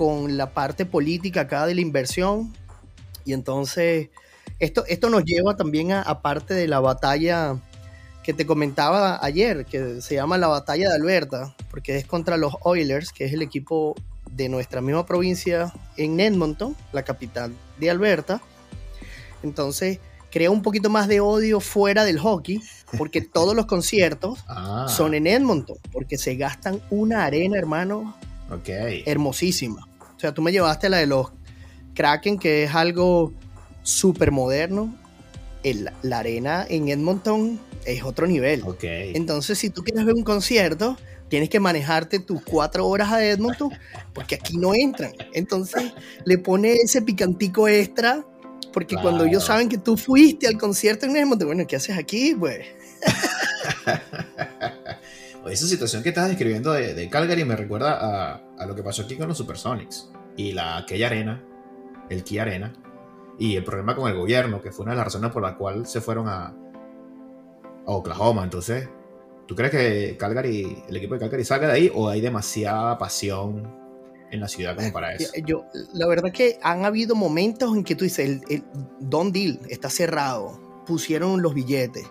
con 0.02 0.36
la 0.36 0.50
parte 0.50 0.84
política 0.84 1.42
acá 1.42 1.64
de 1.64 1.76
la 1.76 1.80
inversión. 1.80 2.52
Y 3.24 3.34
entonces 3.34 4.08
esto, 4.58 4.84
esto 4.88 5.10
nos 5.10 5.24
lleva 5.24 5.54
también 5.54 5.92
a, 5.92 6.22
parte 6.22 6.54
de 6.54 6.66
la 6.66 6.80
batalla 6.80 7.56
que 8.24 8.32
te 8.32 8.44
comentaba 8.44 9.24
ayer, 9.24 9.64
que 9.64 10.00
se 10.00 10.16
llama 10.16 10.38
la 10.38 10.48
batalla 10.48 10.88
de 10.88 10.96
Alberta, 10.96 11.54
porque 11.70 11.98
es 11.98 12.04
contra 12.04 12.36
los 12.36 12.52
Oilers, 12.62 13.12
que 13.12 13.26
es 13.26 13.32
el 13.32 13.42
equipo 13.42 13.94
de 14.28 14.48
nuestra 14.48 14.80
misma 14.80 15.06
provincia 15.06 15.72
en 15.96 16.18
Edmonton, 16.18 16.74
la 16.92 17.04
capital 17.04 17.52
de 17.78 17.88
Alberta. 17.88 18.40
Entonces, 19.44 20.00
crea 20.32 20.50
un 20.50 20.62
poquito 20.62 20.90
más 20.90 21.06
de 21.06 21.20
odio 21.20 21.60
fuera 21.60 22.02
del 22.02 22.18
hockey, 22.18 22.60
porque 22.98 23.20
todos 23.32 23.54
los 23.54 23.66
conciertos 23.66 24.40
ah. 24.48 24.86
son 24.88 25.14
en 25.14 25.28
Edmonton, 25.28 25.76
porque 25.92 26.18
se 26.18 26.34
gastan 26.34 26.80
una 26.90 27.24
arena, 27.24 27.56
hermano, 27.56 28.16
hermosísima. 29.06 29.86
O 30.22 30.24
sea, 30.24 30.32
tú 30.32 30.40
me 30.40 30.52
llevaste 30.52 30.88
la 30.88 30.98
de 30.98 31.06
los 31.06 31.32
Kraken, 31.94 32.38
que 32.38 32.62
es 32.62 32.74
algo 32.76 33.32
súper 33.82 34.30
moderno. 34.30 34.96
la 35.64 36.18
arena 36.20 36.64
en 36.68 36.90
Edmonton 36.90 37.58
es 37.84 38.04
otro 38.04 38.28
nivel. 38.28 38.62
Entonces, 38.80 39.58
si 39.58 39.68
tú 39.68 39.82
quieres 39.82 40.04
ver 40.04 40.14
un 40.14 40.22
concierto, 40.22 40.96
tienes 41.26 41.48
que 41.48 41.58
manejarte 41.58 42.20
tus 42.20 42.40
cuatro 42.40 42.86
horas 42.86 43.10
a 43.10 43.24
Edmonton, 43.26 43.70
porque 44.12 44.36
aquí 44.36 44.58
no 44.58 44.76
entran. 44.76 45.10
Entonces, 45.32 45.92
le 46.24 46.38
pone 46.38 46.74
ese 46.74 47.02
picantico 47.02 47.66
extra, 47.66 48.24
porque 48.72 48.94
cuando 48.94 49.24
ellos 49.24 49.44
saben 49.44 49.68
que 49.68 49.78
tú 49.78 49.96
fuiste 49.96 50.46
al 50.46 50.56
concierto 50.56 51.04
en 51.04 51.16
Edmonton, 51.16 51.48
bueno, 51.48 51.66
¿qué 51.66 51.74
haces 51.74 51.98
aquí? 51.98 52.36
Pues. 52.38 52.64
esa 55.52 55.66
situación 55.66 56.02
que 56.02 56.08
estás 56.08 56.28
describiendo 56.28 56.72
de, 56.72 57.08
Calgary 57.10 57.44
me 57.44 57.56
recuerda 57.56 58.38
a, 58.56 58.66
lo 58.66 58.74
que 58.74 58.82
pasó 58.82 59.02
aquí 59.02 59.16
con 59.16 59.28
los 59.28 59.36
Supersonics 59.36 60.10
y 60.36 60.52
la, 60.52 60.78
aquella 60.78 61.06
arena, 61.06 61.44
el 62.08 62.24
Key 62.24 62.38
Arena, 62.38 62.72
y 63.38 63.56
el 63.56 63.64
problema 63.64 63.94
con 63.94 64.10
el 64.10 64.16
gobierno, 64.16 64.62
que 64.62 64.72
fue 64.72 64.84
una 64.84 64.92
de 64.92 64.96
las 64.96 65.06
razones 65.06 65.30
por 65.30 65.42
la 65.42 65.56
cual 65.56 65.86
se 65.86 66.00
fueron 66.00 66.28
a, 66.28 66.54
Oklahoma. 67.84 68.44
Entonces, 68.44 68.88
¿tú 69.46 69.56
crees 69.56 69.72
que 69.72 70.16
Calgary, 70.16 70.84
el 70.88 70.96
equipo 70.96 71.14
de 71.14 71.20
Calgary 71.20 71.44
salga 71.44 71.66
de 71.66 71.72
ahí 71.72 71.92
o 71.92 72.08
hay 72.08 72.20
demasiada 72.20 72.96
pasión 72.96 73.76
en 74.30 74.38
la 74.38 74.46
ciudad 74.46 74.76
como 74.76 74.92
para 74.92 75.14
eso? 75.14 75.32
Yo, 75.44 75.64
la 75.92 76.06
verdad 76.06 76.30
que 76.32 76.60
han 76.62 76.84
habido 76.84 77.16
momentos 77.16 77.76
en 77.76 77.82
que 77.82 77.96
tú 77.96 78.04
dices, 78.04 78.28
el, 78.28 78.40
el 78.48 78.62
Don 79.00 79.32
Deal 79.32 79.58
está 79.68 79.90
cerrado, 79.90 80.84
pusieron 80.86 81.42
los 81.42 81.54
billetes 81.54 82.04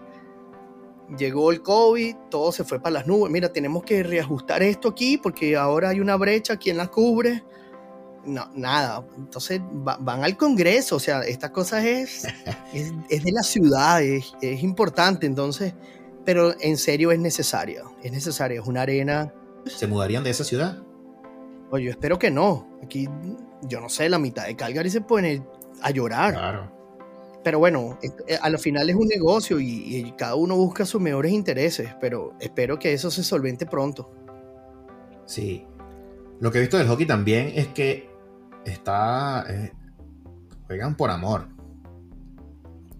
llegó 1.17 1.51
el 1.51 1.61
COVID, 1.61 2.15
todo 2.29 2.51
se 2.51 2.63
fue 2.63 2.79
para 2.79 2.93
las 2.93 3.07
nubes. 3.07 3.31
Mira, 3.31 3.51
tenemos 3.51 3.83
que 3.83 4.03
reajustar 4.03 4.63
esto 4.63 4.89
aquí 4.89 5.17
porque 5.17 5.55
ahora 5.55 5.89
hay 5.89 5.99
una 5.99 6.15
brecha, 6.15 6.57
¿quién 6.57 6.77
la 6.77 6.87
cubre? 6.87 7.43
No, 8.25 8.49
nada. 8.53 9.05
Entonces 9.17 9.61
van 9.71 10.23
al 10.23 10.37
Congreso, 10.37 10.97
o 10.97 10.99
sea, 10.99 11.21
esta 11.21 11.51
cosa 11.51 11.85
es, 11.87 12.27
es, 12.73 13.23
de 13.23 13.31
la 13.31 13.43
ciudad, 13.43 14.01
es, 14.03 14.33
importante, 14.41 15.25
entonces, 15.25 15.73
pero 16.23 16.53
en 16.59 16.77
serio 16.77 17.11
es 17.11 17.19
necesaria, 17.19 17.83
es 18.03 18.11
necesaria, 18.11 18.61
es 18.61 18.67
una 18.67 18.83
arena. 18.83 19.33
¿Se 19.65 19.87
mudarían 19.87 20.23
de 20.23 20.29
esa 20.29 20.43
ciudad? 20.43 20.83
Oye, 21.71 21.85
yo 21.85 21.91
espero 21.91 22.19
que 22.19 22.29
no. 22.29 22.67
Aquí, 22.83 23.07
yo 23.63 23.79
no 23.79 23.89
sé, 23.89 24.09
la 24.09 24.19
mitad 24.19 24.45
de 24.45 24.55
Calgary 24.55 24.89
se 24.89 25.01
pone 25.01 25.43
a 25.81 25.91
llorar. 25.91 26.33
Claro. 26.33 26.80
Pero 27.43 27.59
bueno, 27.59 27.97
eh, 28.27 28.37
a 28.39 28.49
lo 28.49 28.59
final 28.59 28.89
es 28.89 28.95
un 28.95 29.07
negocio 29.07 29.59
y, 29.59 30.13
cada 30.17 30.35
uno 30.35 30.55
busca 30.55 30.85
sus 30.85 31.01
mejores 31.01 31.31
intereses, 31.31 31.95
pero 31.99 32.33
espero 32.39 32.77
que 32.77 32.93
eso 32.93 33.09
se 33.09 33.23
solvente 33.23 33.65
pronto. 33.65 34.11
Sí. 35.25 35.65
Lo 36.39 36.51
que 36.51 36.59
he 36.59 36.61
visto 36.61 36.77
del 36.77 36.87
hockey 36.87 37.05
también 37.05 37.51
es 37.55 37.67
que 37.67 38.09
está. 38.65 39.45
Eh, 39.49 39.71
juegan 40.67 40.95
por 40.95 41.09
amor. 41.09 41.47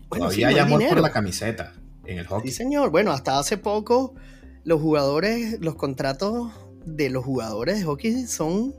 Todavía 0.10 0.50
hay 0.50 0.60
amor 0.60 0.84
por 0.90 1.02
la 1.02 1.12
camiseta 1.12 1.74
en 2.06 2.20
el 2.20 2.28
hockey. 2.28 2.50
Sí, 2.50 2.58
señor. 2.58 2.90
Bueno, 2.90 3.12
hasta 3.12 3.40
hace 3.40 3.58
poco 3.58 4.16
los 4.64 4.82
jugadores, 4.82 5.60
los 5.62 5.76
contratos 5.76 6.52
de 6.86 7.10
los 7.10 7.24
jugadores 7.24 7.80
de 7.80 7.86
hockey 7.86 8.26
son, 8.26 8.76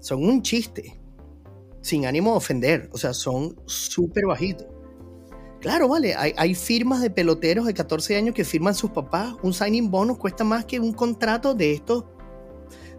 son 0.00 0.24
un 0.24 0.42
chiste. 0.42 1.00
Sin 1.80 2.06
ánimo 2.06 2.32
de 2.32 2.36
ofender. 2.38 2.88
O 2.92 2.98
sea, 2.98 3.14
son 3.14 3.56
súper 3.66 4.26
bajitos. 4.26 4.66
Claro, 5.60 5.88
vale, 5.88 6.14
hay, 6.14 6.54
firmas 6.54 7.00
de 7.00 7.10
peloteros 7.10 7.66
de 7.66 7.74
14 7.74 8.16
años 8.16 8.34
que 8.34 8.44
firman 8.44 8.74
sus 8.74 8.90
papás. 8.90 9.34
Un 9.42 9.52
signing 9.52 9.90
bonus 9.90 10.18
cuesta 10.18 10.44
más 10.44 10.64
que 10.64 10.78
un 10.78 10.92
contrato 10.92 11.54
de 11.54 11.72
estos 11.72 12.04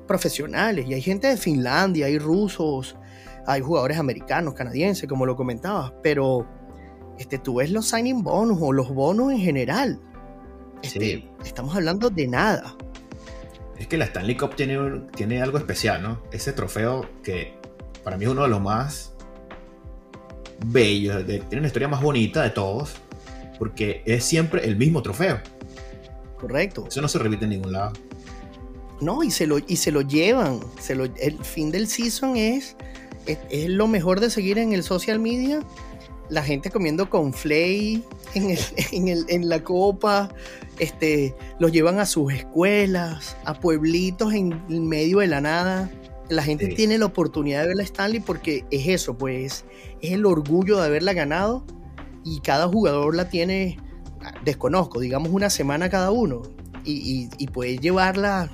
profesionales. 0.08 0.88
Y 0.88 0.94
hay 0.94 1.02
gente 1.02 1.28
de 1.28 1.38
Finlandia, 1.38 2.08
hay 2.08 2.18
rusos, 2.18 2.96
hay 3.46 3.62
jugadores 3.62 3.98
americanos, 3.98 4.54
canadienses, 4.54 5.08
como 5.08 5.26
lo 5.26 5.36
comentabas. 5.36 5.94
Pero 6.02 6.48
este, 7.18 7.38
tú 7.38 7.56
ves 7.56 7.72
los 7.72 7.88
signing 7.88 8.24
bonus 8.24 8.58
o 8.62 8.74
los 8.74 8.90
bonos 8.90 9.32
en 9.32 9.40
general. 9.40 10.00
Este, 10.82 11.30
estamos 11.46 11.76
hablando 11.76 12.10
de 12.10 12.28
nada. 12.28 12.76
Es 13.78 13.88
que 13.88 13.98
la 13.98 14.06
Stanley 14.06 14.36
Cup 14.36 14.56
tiene, 14.56 14.78
tiene 15.16 15.42
algo 15.42 15.58
especial, 15.60 16.02
¿no? 16.02 16.24
Ese 16.32 16.52
trofeo 16.54 17.08
que 17.24 17.54
para 18.04 18.18
mí 18.18 18.26
es 18.26 18.32
uno 18.32 18.44
de 18.44 18.50
los 18.50 18.62
más 18.62 19.14
bello, 20.66 21.24
tiene 21.26 21.58
una 21.58 21.68
historia 21.68 21.88
más 21.88 22.02
bonita 22.02 22.44
de 22.44 22.50
todos, 22.50 22.96
porque 23.58 24.02
es 24.06 24.24
siempre 24.24 24.66
el 24.66 24.76
mismo 24.76 25.02
trofeo. 25.02 25.40
Correcto. 26.40 26.86
Eso 26.88 27.02
no 27.02 27.08
se 27.08 27.20
repite 27.20 27.46
en 27.46 27.52
ningún 27.52 27.74
lado. 27.74 27.94
No, 29.02 29.24
y 29.24 29.32
se 29.32 29.48
lo, 29.48 29.60
y 29.60 29.76
se 29.78 29.92
lo 29.92 30.02
llevan. 30.02 30.60
Se 30.80 30.96
lo, 30.96 31.06
el 31.06 31.44
fin 31.44 31.72
del 31.72 31.88
season 31.88 32.36
es, 32.36 32.76
es, 33.26 33.70
lo 33.70 33.88
mejor 33.88 34.20
de 34.20 34.30
seguir 34.30 34.58
en 34.58 34.74
el 34.74 34.84
social 34.84 35.20
media. 35.20 35.62
La 36.30 36.44
gente 36.44 36.70
comiendo 36.70 37.10
con 37.10 37.34
flay 37.34 38.04
en, 38.34 38.58
en, 38.92 39.26
en, 39.28 39.50
la 39.50 39.64
copa. 39.64 40.30
Este, 40.80 41.36
los 41.60 41.72
llevan 41.72 42.00
a 42.00 42.06
sus 42.06 42.34
escuelas, 42.34 43.36
a 43.46 43.60
pueblitos 43.60 44.34
en 44.34 44.88
medio 44.88 45.20
de 45.20 45.28
la 45.28 45.42
nada 45.42 45.92
la 46.30 46.44
gente 46.44 46.68
tiene 46.68 46.98
la 46.98 47.06
oportunidad 47.06 47.62
de 47.62 47.68
ver 47.68 47.78
la 47.78 47.84
Stanley 47.84 48.20
porque 48.20 48.66
es 48.72 48.88
eso, 48.88 49.18
pues 49.18 49.66
es 50.02 50.12
el 50.12 50.26
orgullo 50.26 50.78
de 50.78 50.86
haberla 50.86 51.14
ganado 51.14 51.66
y 52.24 52.42
cada 52.42 52.68
jugador 52.68 53.16
la 53.16 53.30
tiene, 53.30 53.78
desconozco, 54.44 55.00
digamos 55.00 55.30
una 55.32 55.50
semana 55.50 55.90
cada 55.90 56.12
uno 56.12 56.44
y, 56.84 57.30
y, 57.38 57.48
puedes 57.48 57.82
llevarla, 57.82 58.50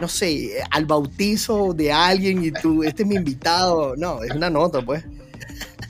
no 0.00 0.08
sé, 0.08 0.62
al 0.70 0.86
bautizo 0.86 1.74
de 1.74 1.92
alguien 1.92 2.42
y 2.42 2.50
tú, 2.50 2.82
este 2.82 3.02
es 3.02 3.08
mi 3.08 3.16
invitado, 3.16 3.96
no, 3.96 4.22
es 4.22 4.30
una 4.32 4.48
nota 4.48 4.80
pues. 4.80 5.04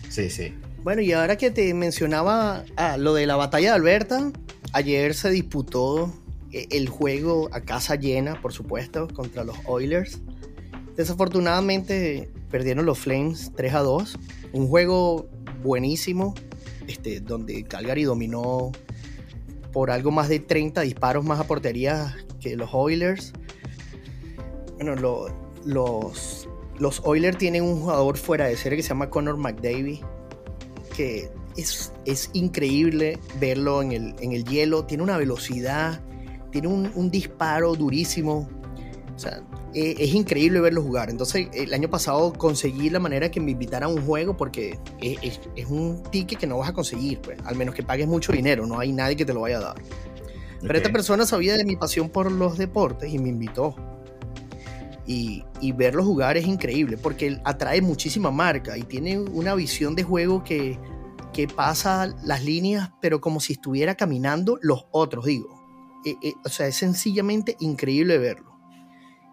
Sí, 0.08 0.30
sí. 0.30 0.52
Bueno, 0.82 1.02
y 1.02 1.12
ahora 1.12 1.36
que 1.36 1.50
te 1.50 1.74
mencionaba 1.74 2.64
ah, 2.76 2.96
lo 2.96 3.14
de 3.14 3.26
la 3.26 3.36
batalla 3.36 3.70
de 3.70 3.76
Alberta, 3.76 4.32
ayer 4.72 5.14
se 5.14 5.30
disputó 5.30 6.12
eh, 6.52 6.68
el 6.70 6.88
juego 6.88 7.48
a 7.52 7.60
casa 7.60 7.96
llena, 7.96 8.40
por 8.40 8.52
supuesto, 8.52 9.08
contra 9.08 9.44
los 9.44 9.56
Oilers. 9.64 10.20
Desafortunadamente 10.96 12.30
perdieron 12.50 12.86
los 12.86 12.98
Flames 12.98 13.52
3 13.56 13.74
a 13.74 13.80
2. 13.80 14.18
Un 14.52 14.68
juego 14.68 15.28
buenísimo, 15.62 16.34
este, 16.86 17.20
donde 17.20 17.64
Calgary 17.64 18.04
dominó 18.04 18.72
por 19.72 19.90
algo 19.90 20.10
más 20.10 20.28
de 20.28 20.40
30 20.40 20.80
disparos 20.80 21.24
más 21.24 21.38
a 21.38 21.44
portería 21.46 22.16
que 22.40 22.56
los 22.56 22.70
Oilers. 22.72 23.34
Bueno, 24.76 24.94
los, 25.64 26.48
los 26.78 27.02
Oilers 27.04 27.36
tienen 27.36 27.62
un 27.62 27.80
jugador 27.80 28.16
fuera 28.16 28.46
de 28.46 28.56
serie 28.56 28.76
que 28.76 28.82
se 28.82 28.90
llama 28.90 29.10
Connor 29.10 29.36
McDavid, 29.36 29.98
que 30.96 31.30
es, 31.56 31.92
es 32.04 32.30
increíble 32.32 33.18
verlo 33.38 33.82
en 33.82 33.92
el, 33.92 34.14
en 34.20 34.32
el, 34.32 34.44
hielo. 34.44 34.84
Tiene 34.84 35.02
una 35.02 35.18
velocidad, 35.18 36.00
tiene 36.52 36.68
un, 36.68 36.90
un 36.94 37.10
disparo 37.10 37.74
durísimo. 37.74 38.48
O 39.16 39.18
sea, 39.18 39.42
eh, 39.72 39.94
es 39.98 40.14
increíble 40.14 40.60
verlo 40.60 40.82
jugar. 40.82 41.08
Entonces, 41.08 41.48
el 41.54 41.72
año 41.72 41.88
pasado 41.88 42.34
conseguí 42.34 42.90
la 42.90 42.98
manera 42.98 43.30
que 43.30 43.40
me 43.40 43.52
invitara 43.52 43.86
a 43.86 43.88
un 43.88 44.04
juego 44.04 44.36
porque 44.36 44.78
es, 45.00 45.40
un 45.68 46.02
ticket 46.10 46.38
que 46.38 46.46
no 46.46 46.58
vas 46.58 46.68
a 46.68 46.72
conseguir, 46.74 47.20
pues, 47.20 47.38
al 47.44 47.56
menos 47.56 47.74
que 47.74 47.82
pagues 47.82 48.06
mucho 48.06 48.32
dinero, 48.32 48.66
no 48.66 48.78
hay 48.78 48.92
nadie 48.92 49.16
que 49.16 49.24
te 49.24 49.32
lo 49.32 49.40
vaya 49.40 49.56
a 49.56 49.60
dar. 49.60 49.76
Pero 50.60 50.76
esta 50.76 50.92
persona 50.92 51.24
sabía 51.24 51.56
de 51.56 51.64
mi 51.64 51.76
pasión 51.76 52.10
por 52.10 52.30
los 52.30 52.58
deportes 52.58 53.12
y 53.12 53.18
me 53.18 53.30
invitó. 53.30 53.74
Y, 55.06 55.44
y, 55.60 55.70
verlo 55.72 56.04
jugar 56.04 56.36
es 56.36 56.46
increíble 56.46 56.96
porque 56.96 57.38
atrae 57.44 57.80
muchísima 57.80 58.32
marca 58.32 58.76
y 58.76 58.82
tiene 58.82 59.20
una 59.20 59.54
visión 59.54 59.94
de 59.94 60.02
juego 60.02 60.42
que, 60.42 60.80
que 61.32 61.46
pasa 61.46 62.12
las 62.24 62.42
líneas, 62.42 62.90
pero 63.00 63.20
como 63.20 63.38
si 63.38 63.52
estuviera 63.52 63.94
caminando 63.94 64.58
los 64.62 64.86
otros, 64.90 65.26
digo. 65.26 65.56
Eh, 66.04 66.16
eh, 66.22 66.34
o 66.44 66.48
sea, 66.48 66.66
es 66.66 66.76
sencillamente 66.76 67.56
increíble 67.60 68.18
verlo. 68.18 68.55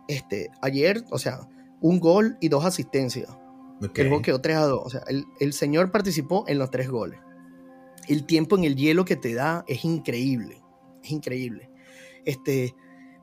Este, 0.07 0.51
ayer, 0.62 1.03
o 1.12 1.19
sea, 1.19 1.48
un 1.81 2.00
gol 2.00 2.38
y 2.39 2.50
dos 2.50 2.65
asistencias. 2.65 3.29
El 3.81 4.07
juego 4.07 4.22
quedó 4.22 4.39
3 4.39 4.57
a 4.57 4.65
2. 4.67 4.81
O 4.83 4.89
sea, 4.89 5.01
el, 5.07 5.25
el, 5.39 5.51
señor 5.51 5.91
participó 5.91 6.45
en 6.48 6.57
los 6.57 6.72
tres 6.72 6.89
goles. 6.89 7.19
El 8.07 8.25
tiempo 8.25 8.57
en 8.57 8.63
el 8.63 8.75
hielo 8.75 9.03
que 9.03 9.17
te 9.17 9.33
da 9.33 9.65
es 9.67 9.83
increíble. 9.83 10.62
Es 11.03 11.12
increíble. 11.12 11.69
Este, 12.25 12.75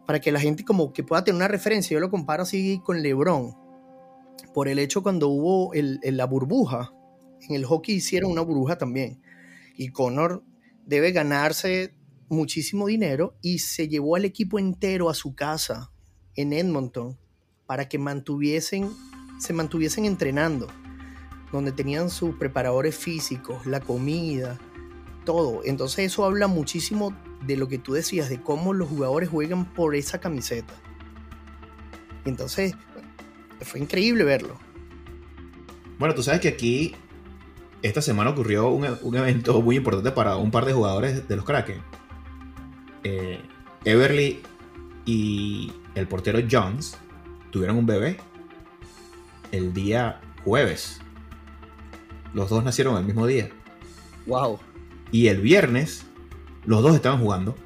para 0.07 0.21
que 0.21 0.33
la 0.33 0.41
gente 0.41 0.65
como 0.65 0.93
que 0.93 1.03
pueda 1.03 1.25
tener 1.25 1.37
una 1.37 1.49
referencia, 1.49 1.95
yo 1.95 2.01
lo 2.01 2.11
comparo 2.11 2.43
así 2.43 2.81
con 2.85 3.03
LeBron. 3.03 3.55
Por 4.53 4.69
el 4.69 4.79
hecho 4.79 5.03
cuando 5.03 5.29
hubo 5.29 5.73
el, 5.73 6.01
la 6.03 6.27
burbuja, 6.27 6.93
en 7.49 7.55
el 7.55 7.65
hockey 7.65 7.95
hicieron 7.95 8.31
una 8.31 8.43
burbuja 8.43 8.77
también. 8.77 9.23
Y 9.77 9.89
Connor 9.89 10.45
debe 10.85 11.13
ganarse 11.13 11.95
muchísimo 12.29 12.87
dinero 12.87 13.37
y 13.41 13.61
se 13.61 13.89
llevó 13.89 14.17
al 14.17 14.25
equipo 14.25 14.59
entero 14.59 15.09
a 15.09 15.15
su 15.15 15.35
casa 15.35 15.91
en 16.37 16.53
Edmonton 16.53 17.17
para 17.67 17.89
que 17.89 17.99
mantuviesen, 17.99 18.91
se 19.39 19.53
mantuviesen 19.53 20.05
entrenando, 20.05 20.69
donde 21.53 21.73
tenían 21.73 22.11
sus 22.11 22.35
preparadores 22.37 22.97
físicos, 22.97 23.67
la 23.67 23.81
comida, 23.81 24.59
todo. 25.25 25.63
Entonces 25.65 26.07
eso 26.07 26.25
habla 26.25 26.47
muchísimo 26.47 27.15
de 27.47 27.57
lo 27.57 27.69
que 27.69 27.79
tú 27.79 27.93
decías, 27.93 28.29
de 28.29 28.41
cómo 28.41 28.73
los 28.73 28.89
jugadores 28.89 29.29
juegan 29.29 29.73
por 29.73 29.95
esa 29.95 30.21
camiseta. 30.21 30.75
Entonces, 32.25 32.75
fue 33.63 33.81
increíble 33.81 34.25
verlo. 34.25 34.59
Bueno, 35.99 36.15
tú 36.15 36.23
sabes 36.23 36.41
que 36.41 36.49
aquí 36.49 36.95
esta 37.83 38.03
semana 38.03 38.31
ocurrió 38.31 38.69
un, 38.69 39.17
evento 39.17 39.61
muy 39.63 39.77
importante 39.77 40.13
para 40.13 40.37
un 40.37 40.51
par 40.51 40.65
de 40.65 40.73
jugadores 40.73 41.29
de 41.29 41.37
los 41.37 41.45
Kraken. 41.45 41.83
Eh, 43.05 43.41
Everly 43.85 44.43
y 45.07 45.73
el 45.95 46.07
portero 46.09 46.41
Jones 46.51 46.97
tuvieron 47.51 47.77
un 47.77 47.87
bebé 47.87 48.19
el 49.53 49.73
día 49.73 50.21
jueves. 50.45 51.01
Los 52.33 52.49
dos 52.51 52.63
nacieron 52.65 52.97
el 52.97 53.05
mismo 53.05 53.27
día. 53.27 53.51
Wow. 54.27 54.61
Y 55.11 55.27
el 55.29 55.41
viernes 55.41 56.07
los 56.65 56.83
dos 56.83 56.95
estaban 56.95 57.21
jugando. 57.21 57.57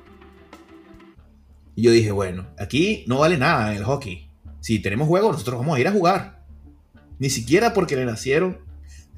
Y 1.76 1.82
yo 1.82 1.90
dije, 1.90 2.12
bueno, 2.12 2.46
aquí 2.58 3.04
no 3.06 3.18
vale 3.18 3.36
nada 3.36 3.72
en 3.72 3.78
el 3.78 3.84
hockey. 3.84 4.30
Si 4.60 4.78
tenemos 4.78 5.08
juego, 5.08 5.32
nosotros 5.32 5.58
vamos 5.58 5.76
a 5.76 5.80
ir 5.80 5.88
a 5.88 5.92
jugar. 5.92 6.44
Ni 7.18 7.28
siquiera 7.28 7.74
porque 7.74 7.96
le 7.96 8.04
nacieron 8.04 8.58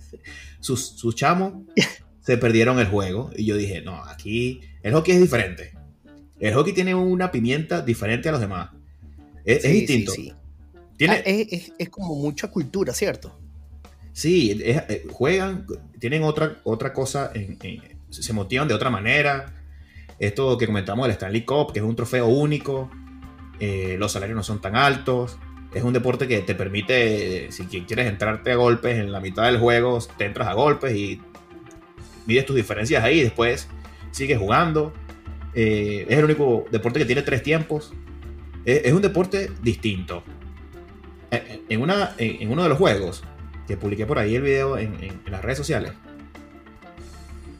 sus, 0.60 0.86
sus 0.86 1.14
chamos, 1.14 1.64
se 2.20 2.38
perdieron 2.38 2.78
el 2.78 2.88
juego. 2.88 3.30
Y 3.36 3.44
yo 3.44 3.56
dije, 3.56 3.82
no, 3.82 4.02
aquí 4.04 4.62
el 4.82 4.94
hockey 4.94 5.14
es 5.14 5.20
diferente. 5.20 5.72
El 6.40 6.54
hockey 6.54 6.72
tiene 6.72 6.94
una 6.94 7.30
pimienta 7.30 7.82
diferente 7.82 8.28
a 8.28 8.32
los 8.32 8.40
demás. 8.40 8.70
Es, 9.46 9.62
distinto. 9.62 10.12
Tiene, 10.96 11.14
ah, 11.14 11.22
es, 11.24 11.88
como 11.88 12.14
mucha 12.16 12.48
cultura, 12.50 12.92
¿cierto? 12.92 13.38
Sí, 14.12 14.60
eh, 14.62 15.06
juegan, 15.10 15.66
tienen 15.98 16.22
otra, 16.22 16.60
otra 16.64 16.92
cosa, 16.92 17.32
se 18.10 18.32
motivan 18.32 18.68
de 18.68 18.74
otra 18.74 18.90
manera. 18.90 19.54
Esto 20.18 20.56
que 20.56 20.66
comentamos 20.66 21.06
del 21.06 21.12
Stanley 21.12 21.44
Cup, 21.44 21.72
que 21.72 21.80
es 21.80 21.84
un 21.84 21.94
trofeo 21.94 22.26
único, 22.26 22.90
eh, 23.60 23.96
los 23.98 24.12
salarios 24.12 24.36
no 24.36 24.42
son 24.42 24.60
tan 24.60 24.76
altos. 24.76 25.38
Es 25.74 25.82
un 25.82 25.92
deporte 25.92 26.26
que 26.26 26.40
te 26.40 26.54
permite, 26.54 27.52
si 27.52 27.64
quieres 27.66 28.06
entrarte 28.06 28.52
a 28.52 28.56
golpes 28.56 28.98
en 28.98 29.12
la 29.12 29.20
mitad 29.20 29.44
del 29.44 29.58
juego, 29.58 29.98
te 30.16 30.24
entras 30.24 30.48
a 30.48 30.54
golpes 30.54 30.96
y 30.96 31.20
mides 32.26 32.46
tus 32.46 32.56
diferencias 32.56 33.04
ahí. 33.04 33.22
Después 33.22 33.68
sigues 34.10 34.38
jugando. 34.38 34.94
Eh, 35.54 36.06
es 36.08 36.18
el 36.18 36.24
único 36.24 36.64
deporte 36.70 36.98
que 36.98 37.04
tiene 37.04 37.22
tres 37.22 37.42
tiempos. 37.42 37.92
Es, 38.66 38.92
un 38.92 39.00
deporte 39.00 39.50
distinto. 39.62 40.22
En, 41.30 41.80
una, 41.80 42.14
en, 42.18 42.50
uno 42.50 42.62
de 42.62 42.68
los 42.68 42.78
juegos, 42.78 43.24
que 43.66 43.78
publiqué 43.78 44.04
por 44.04 44.18
ahí 44.18 44.34
el 44.34 44.42
video 44.42 44.76
en, 44.76 45.02
en 45.02 45.20
las 45.30 45.42
redes 45.42 45.58
sociales, 45.58 45.92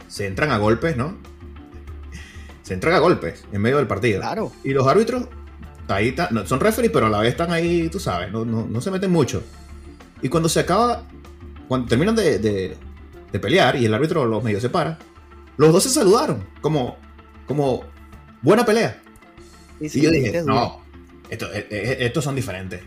se 0.08 0.26
entran 0.26 0.50
a 0.50 0.58
golpes, 0.58 0.96
¿no? 0.96 1.16
se 2.66 2.74
entrega 2.74 2.98
golpes 2.98 3.44
en 3.52 3.62
medio 3.62 3.76
del 3.76 3.86
partido. 3.86 4.18
Claro. 4.18 4.50
Y 4.64 4.70
los 4.70 4.84
árbitros, 4.88 5.28
ahí 5.86 6.16
son 6.46 6.58
referees, 6.58 6.90
pero 6.92 7.06
a 7.06 7.08
la 7.08 7.20
vez 7.20 7.28
están 7.28 7.52
ahí, 7.52 7.88
tú 7.88 8.00
sabes, 8.00 8.32
no, 8.32 8.80
se 8.80 8.90
meten 8.90 9.12
mucho. 9.12 9.44
Y 10.20 10.28
cuando 10.28 10.48
se 10.48 10.58
acaba, 10.58 11.04
cuando 11.68 11.86
terminan 11.86 12.16
de, 12.16 12.76
pelear 13.40 13.76
y 13.76 13.84
el 13.84 13.94
árbitro 13.94 14.26
los 14.26 14.42
medio 14.42 14.60
separa, 14.60 14.98
los 15.58 15.72
dos 15.72 15.84
se 15.84 15.90
saludaron, 15.90 16.44
como, 16.60 16.96
como 17.46 17.84
buena 18.42 18.64
pelea. 18.64 19.00
y 19.78 20.00
yo 20.00 20.10
dije, 20.10 20.42
no, 20.44 20.82
eh, 21.30 21.66
eh, 21.70 21.96
estos 22.00 22.24
son 22.24 22.34
diferentes. 22.34 22.82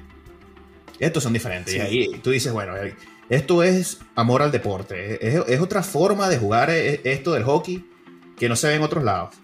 Estos 0.99 1.23
son 1.23 1.33
diferentes. 1.33 1.73
Y 1.73 1.79
ahí 1.79 2.19
tú 2.21 2.31
dices, 2.31 2.51
bueno, 2.51 2.75
eh, 2.77 2.95
esto 3.29 3.63
es 3.63 3.99
amor 4.15 4.41
al 4.41 4.51
deporte. 4.51 5.25
Es, 5.25 5.43
es, 5.47 5.59
otra 5.59 5.83
forma 5.83 6.29
de 6.29 6.37
jugar 6.37 6.69
esto 6.69 7.33
del 7.33 7.43
hockey 7.43 7.85
que 8.37 8.49
no 8.49 8.55
se 8.55 8.67
ve 8.67 8.75
en 8.75 8.81
otros 8.81 9.03
lados. 9.03 9.35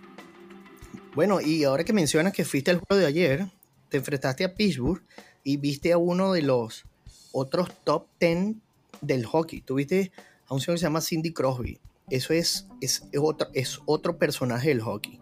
Bueno, 1.13 1.39
y 1.39 1.63
ahora 1.63 1.83
que 1.83 1.93
mencionas 1.93 2.33
que 2.33 2.43
fuiste 2.43 2.71
al 2.71 2.77
juego 2.77 2.99
de 2.99 3.05
ayer, 3.05 3.45
te 3.89 3.97
enfrentaste 3.97 4.43
a 4.43 4.53
Pittsburgh 4.53 5.01
y 5.43 5.57
viste 5.57 5.93
a 5.93 5.97
uno 5.97 6.33
de 6.33 6.41
los 6.41 6.83
otros 7.31 7.69
top 7.83 8.07
10 8.19 8.55
del 9.01 9.25
hockey. 9.25 9.61
Tuviste 9.61 10.11
a 10.47 10.53
un 10.53 10.59
señor 10.59 10.75
que 10.75 10.79
se 10.79 10.85
llama 10.85 11.01
Cindy 11.01 11.31
Crosby. 11.31 11.79
Eso 12.09 12.33
es, 12.33 12.67
es, 12.81 13.03
otro, 13.19 13.47
es 13.53 13.79
otro 13.85 14.17
personaje 14.17 14.69
del 14.69 14.81
hockey. 14.81 15.19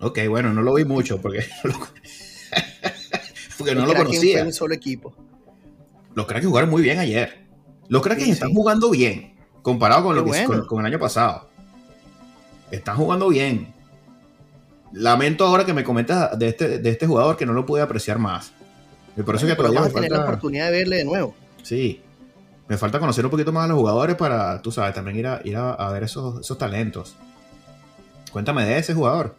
Ok, 0.00 0.20
bueno, 0.28 0.52
no 0.52 0.62
lo 0.62 0.74
vi 0.74 0.84
mucho 0.84 1.20
porque, 1.20 1.44
porque 3.58 3.74
no 3.74 3.84
lo 3.84 3.94
conocía. 3.94 4.44
un 4.44 4.52
solo 4.52 4.74
equipo. 4.74 5.14
Los 6.14 6.26
Kraken 6.26 6.48
jugaron 6.48 6.70
muy 6.70 6.82
bien 6.82 6.98
ayer. 6.98 7.46
Los 7.88 8.02
Kraken 8.02 8.30
están 8.30 8.54
jugando 8.54 8.90
bien 8.90 9.34
comparado 9.62 10.04
con, 10.04 10.16
lo 10.16 10.24
que, 10.24 10.46
con 10.66 10.80
el 10.80 10.86
año 10.86 10.98
pasado. 10.98 11.48
Están 12.70 12.96
jugando 12.96 13.28
bien. 13.28 13.74
Lamento 14.92 15.44
ahora 15.46 15.66
que 15.66 15.74
me 15.74 15.84
comentas 15.84 16.38
de 16.38 16.48
este, 16.48 16.78
de 16.78 16.90
este 16.90 17.06
jugador 17.06 17.36
que 17.36 17.44
no 17.44 17.52
lo 17.52 17.66
pude 17.66 17.82
apreciar 17.82 18.18
más. 18.18 18.52
Y 19.16 19.22
por 19.22 19.36
eso 19.36 19.46
que 19.46 19.54
todavía 19.54 19.82
me 19.82 19.90
tener 19.90 20.10
la 20.10 20.22
oportunidad 20.22 20.66
de 20.66 20.78
verle 20.78 20.96
de 20.96 21.04
nuevo. 21.04 21.34
Sí. 21.62 22.00
Me 22.68 22.76
falta 22.76 22.98
conocer 22.98 23.24
un 23.24 23.30
poquito 23.30 23.52
más 23.52 23.64
a 23.64 23.68
los 23.68 23.78
jugadores 23.78 24.16
para, 24.16 24.60
tú 24.62 24.70
sabes, 24.70 24.94
también 24.94 25.18
ir 25.18 25.26
a, 25.26 25.40
ir 25.44 25.56
a, 25.56 25.90
ver 25.90 26.04
esos, 26.04 26.40
esos 26.40 26.56
talentos. 26.56 27.16
Cuéntame 28.32 28.64
de 28.64 28.78
ese 28.78 28.94
jugador. 28.94 29.36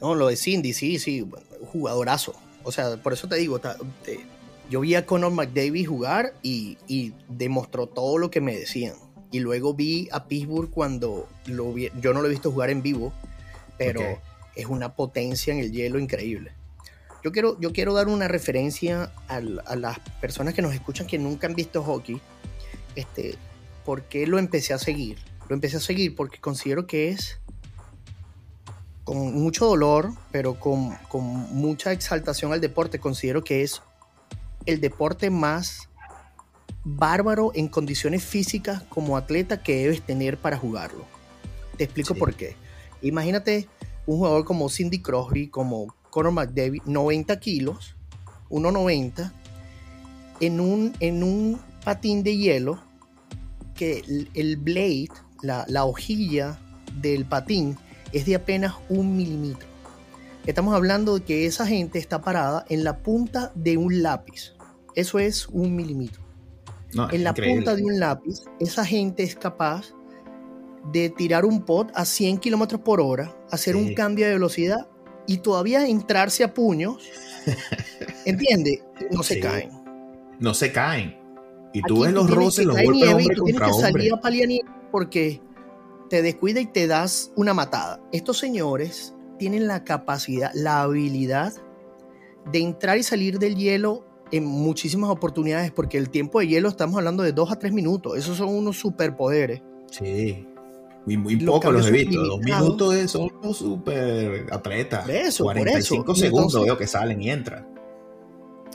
No, 0.00 0.14
lo 0.14 0.28
de 0.28 0.36
Cindy, 0.36 0.72
sí, 0.72 0.98
sí, 0.98 1.28
jugadorazo. 1.72 2.34
O 2.64 2.72
sea, 2.72 2.96
por 2.96 3.12
eso 3.12 3.28
te 3.28 3.36
digo, 3.36 3.60
yo 4.70 4.80
vi 4.80 4.94
a 4.94 5.06
Conor 5.06 5.32
McDavid 5.32 5.86
jugar 5.86 6.34
y, 6.42 6.78
y, 6.88 7.12
demostró 7.28 7.86
todo 7.86 8.18
lo 8.18 8.30
que 8.30 8.40
me 8.40 8.56
decían. 8.56 8.94
Y 9.30 9.40
luego 9.40 9.74
vi 9.74 10.08
a 10.12 10.26
Pittsburgh 10.26 10.70
cuando 10.70 11.28
lo 11.46 11.72
vi, 11.72 11.90
yo 12.00 12.14
no 12.14 12.20
lo 12.22 12.28
he 12.28 12.30
visto 12.30 12.50
jugar 12.50 12.70
en 12.70 12.82
vivo, 12.82 13.12
pero 13.76 14.00
es 14.54 14.66
una 14.66 14.94
potencia 14.94 15.52
en 15.52 15.60
el 15.60 15.72
hielo 15.72 15.98
increíble. 15.98 16.52
Yo 17.22 17.32
quiero, 17.32 17.58
yo 17.58 17.72
quiero 17.72 17.94
dar 17.94 18.08
una 18.08 18.28
referencia 18.28 19.10
a, 19.28 19.40
las 19.40 19.98
personas 20.20 20.54
que 20.54 20.62
nos 20.62 20.74
escuchan 20.74 21.06
que 21.06 21.18
nunca 21.18 21.46
han 21.46 21.54
visto 21.54 21.82
hockey. 21.82 22.20
Este, 22.96 23.36
¿Por 23.84 24.02
qué 24.02 24.26
lo 24.26 24.38
empecé 24.38 24.74
a 24.74 24.78
seguir? 24.78 25.18
Lo 25.48 25.54
empecé 25.54 25.78
a 25.78 25.80
seguir 25.80 26.14
porque 26.14 26.38
considero 26.38 26.86
que 26.86 27.08
es 27.08 27.40
con 29.04 29.34
mucho 29.34 29.66
dolor, 29.66 30.12
pero 30.32 30.58
con, 30.58 30.96
con 31.08 31.24
mucha 31.54 31.92
exaltación 31.92 32.52
al 32.52 32.60
deporte. 32.60 32.98
Considero 32.98 33.44
que 33.44 33.62
es 33.62 33.82
el 34.66 34.80
deporte 34.80 35.30
más 35.30 35.88
bárbaro 36.84 37.52
en 37.54 37.68
condiciones 37.68 38.24
físicas 38.24 38.82
como 38.88 39.16
atleta 39.16 39.62
que 39.62 39.76
debes 39.76 40.02
tener 40.02 40.38
para 40.38 40.58
jugarlo. 40.58 41.04
Te 41.76 41.84
explico 41.84 42.14
por 42.14 42.34
qué. 42.34 42.56
Imagínate 43.02 43.68
un 44.06 44.18
jugador 44.18 44.44
como 44.44 44.68
Cindy 44.68 45.00
Crosby, 45.00 45.48
como 45.48 45.94
Conor 46.10 46.32
McDavid, 46.32 46.82
90 46.84 47.40
kilos, 47.40 47.96
1,90, 48.50 49.32
en 50.40 50.60
un, 50.60 50.92
en 51.00 51.22
un 51.22 51.60
patín 51.84 52.22
de 52.22 52.36
hielo 52.36 52.78
que 53.74 54.04
el, 54.34 54.56
blade, 54.56 55.08
la, 55.42 55.64
la, 55.68 55.84
hojilla 55.84 56.58
del 57.00 57.24
patín, 57.24 57.76
es 58.14 58.24
de 58.24 58.36
apenas 58.36 58.74
un 58.88 59.16
milímetro. 59.16 59.68
Estamos 60.46 60.74
hablando 60.74 61.18
de 61.18 61.24
que 61.24 61.46
esa 61.46 61.66
gente 61.66 61.98
está 61.98 62.20
parada 62.20 62.64
en 62.68 62.84
la 62.84 62.98
punta 62.98 63.50
de 63.54 63.76
un 63.76 64.02
lápiz. 64.02 64.54
Eso 64.94 65.18
es 65.18 65.48
un 65.48 65.74
milímetro. 65.74 66.22
en 67.10 67.24
la 67.24 67.34
punta 67.34 67.74
de 67.74 67.82
un 67.82 67.98
lápiz, 67.98 68.42
esa 68.60 68.84
gente 68.84 69.24
es 69.24 69.34
capaz 69.34 69.92
de 70.92 71.10
tirar 71.10 71.44
un 71.44 71.62
pot 71.62 71.90
a 71.94 72.04
100 72.04 72.38
kilómetros 72.38 72.80
por 72.82 73.00
hora, 73.00 73.34
hacer 73.50 73.74
un 73.74 73.94
cambio 73.94 74.26
de 74.26 74.34
velocidad 74.34 74.86
y 75.26 75.38
todavía 75.38 75.88
entrarse 75.88 76.44
a 76.44 76.54
puños. 76.54 77.02
¿Entiendes? 78.24 78.84
No 79.10 79.22
se 79.22 79.40
caen. 79.40 79.70
No 80.38 80.54
se 80.54 80.70
caen. 80.70 81.18
Y 81.72 81.82
tú 81.82 82.02
ves 82.02 82.12
los 82.12 82.30
roces, 82.30 82.64
los 82.64 82.76
golpes 82.80 83.08
hombre 83.08 83.36
contra 83.36 83.68
hombre. 83.68 84.10
porque 84.92 85.40
te 86.14 86.22
descuida 86.22 86.60
y 86.60 86.66
te 86.66 86.86
das 86.86 87.32
una 87.34 87.54
matada. 87.54 88.00
Estos 88.12 88.38
señores 88.38 89.16
tienen 89.36 89.66
la 89.66 89.82
capacidad, 89.82 90.52
la 90.54 90.82
habilidad 90.82 91.52
de 92.52 92.60
entrar 92.60 92.96
y 92.98 93.02
salir 93.02 93.40
del 93.40 93.56
hielo 93.56 94.06
en 94.30 94.44
muchísimas 94.44 95.10
oportunidades, 95.10 95.72
porque 95.72 95.98
el 95.98 96.10
tiempo 96.10 96.38
de 96.38 96.46
hielo 96.46 96.68
estamos 96.68 96.96
hablando 96.98 97.24
de 97.24 97.32
dos 97.32 97.50
a 97.50 97.58
tres 97.58 97.72
minutos. 97.72 98.16
Esos 98.16 98.36
son 98.36 98.50
unos 98.50 98.78
superpoderes. 98.78 99.60
Sí. 99.90 100.46
Muy, 101.04 101.16
muy 101.16 101.36
poco 101.36 101.72
los 101.72 101.88
he 101.88 101.90
visto. 101.90 102.24
Dos 102.24 102.38
minutos 102.38 103.10
son 103.10 103.32
los 103.42 103.56
super 103.56 104.46
atletas. 104.52 105.08
Eso, 105.08 105.42
45 105.42 106.14
segundos 106.14 106.64
veo 106.64 106.78
que 106.78 106.86
salen 106.86 107.20
y 107.22 107.30
entran. 107.30 107.66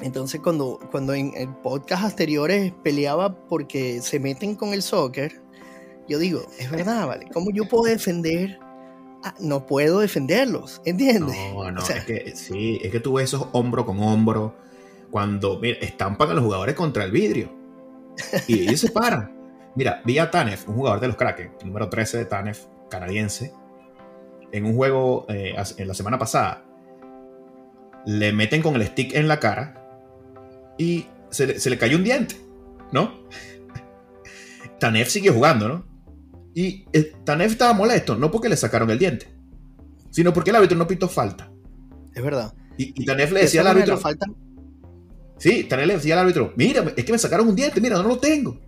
Entonces, 0.02 0.42
cuando, 0.42 0.78
cuando 0.92 1.14
en, 1.14 1.32
en 1.38 1.54
podcast 1.62 2.04
anteriores 2.04 2.74
peleaba 2.84 3.34
porque 3.48 4.02
se 4.02 4.20
meten 4.20 4.56
con 4.56 4.74
el 4.74 4.82
soccer, 4.82 5.42
yo 6.10 6.18
digo, 6.18 6.42
es 6.58 6.70
verdad, 6.72 7.08
¿vale? 7.08 7.28
¿Cómo 7.32 7.52
yo 7.52 7.66
puedo 7.66 7.84
defender? 7.84 8.60
Ah, 9.24 9.36
no 9.40 9.66
puedo 9.66 10.00
defenderlos, 10.00 10.82
¿entiendes? 10.86 11.38
No, 11.54 11.72
no, 11.72 11.82
es 11.82 12.06
que 12.06 12.36
sí, 12.36 12.80
es 12.82 12.92
que 12.92 13.00
tú 13.00 13.14
ves 13.14 13.26
esos 13.26 13.48
hombro 13.52 13.86
con 13.86 14.00
hombro 14.02 14.56
cuando 15.12 15.60
mira, 15.60 15.78
estampan 15.82 16.32
a 16.32 16.34
los 16.34 16.44
jugadores 16.44 16.76
contra 16.76 17.04
el 17.04 17.12
vidrio 17.12 17.52
y 18.48 18.62
ellos 18.62 18.80
se 18.80 18.92
paran. 18.92 19.36
Mira, 19.76 20.02
vi 20.04 20.18
a 20.18 20.32
Tanef, 20.32 20.68
un 20.68 20.76
jugador 20.76 21.00
de 21.00 21.08
los 21.08 21.16
Kraken, 21.16 21.52
número 21.64 21.90
13 21.90 22.18
de 22.18 22.26
Tanef, 22.26 22.66
canadiense, 22.90 23.54
en 24.52 24.66
un 24.66 24.76
juego 24.76 25.26
eh, 25.30 25.56
en 25.78 25.88
la 25.88 25.94
semana 25.94 26.18
pasada. 26.18 26.66
Le 28.06 28.34
meten 28.34 28.62
con 28.62 28.76
el 28.76 28.86
stick 28.88 29.14
en 29.14 29.28
la 29.28 29.40
cara 29.40 29.86
y 30.78 31.06
se, 31.30 31.60
se 31.60 31.70
le 31.70 31.78
cayó 31.78 31.98
un 31.98 32.04
diente, 32.04 32.36
¿no? 32.92 33.26
Tanef 34.80 35.10
sigue 35.10 35.30
jugando, 35.30 35.68
¿no? 35.68 35.89
Y 36.60 36.86
eh, 36.92 37.14
Tanef 37.24 37.54
estaba 37.54 37.72
molesto, 37.72 38.18
no 38.18 38.30
porque 38.30 38.50
le 38.50 38.58
sacaron 38.58 38.90
el 38.90 39.00
diente, 39.00 39.34
sino 40.10 40.34
porque 40.34 40.50
el 40.50 40.58
árbitro 40.58 40.78
no 40.78 40.88
pitó 40.88 41.08
falta. 41.08 41.50
Es 42.14 42.22
verdad. 42.22 42.54
Y, 42.76 43.06
Tanef 43.06 43.32
le 43.32 43.40
decía 43.44 43.62
al 43.62 43.68
árbitro. 43.68 43.98
Falta? 43.98 44.26
Sí, 45.38 45.64
Tanef 45.64 45.88
le 45.88 45.94
decía 45.94 46.16
al 46.16 46.20
árbitro: 46.20 46.52
Mira, 46.58 46.84
es 46.98 47.06
que 47.06 47.14
me 47.14 47.18
sacaron 47.18 47.48
un 47.48 47.56
diente, 47.56 47.80
mira, 47.80 47.96
no 47.96 48.10
lo 48.10 48.20
tengo. 48.20 48.60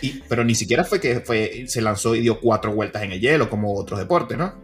Y, 0.00 0.20
pero 0.28 0.44
ni 0.44 0.54
siquiera 0.54 0.84
fue 0.84 1.00
que 1.00 1.18
fue, 1.18 1.64
se 1.66 1.82
lanzó 1.82 2.14
y 2.14 2.20
dio 2.20 2.38
cuatro 2.38 2.72
vueltas 2.72 3.02
en 3.02 3.10
el 3.10 3.20
hielo 3.20 3.50
como 3.50 3.74
otros 3.74 3.98
deportes, 3.98 4.38
¿no? 4.38 4.54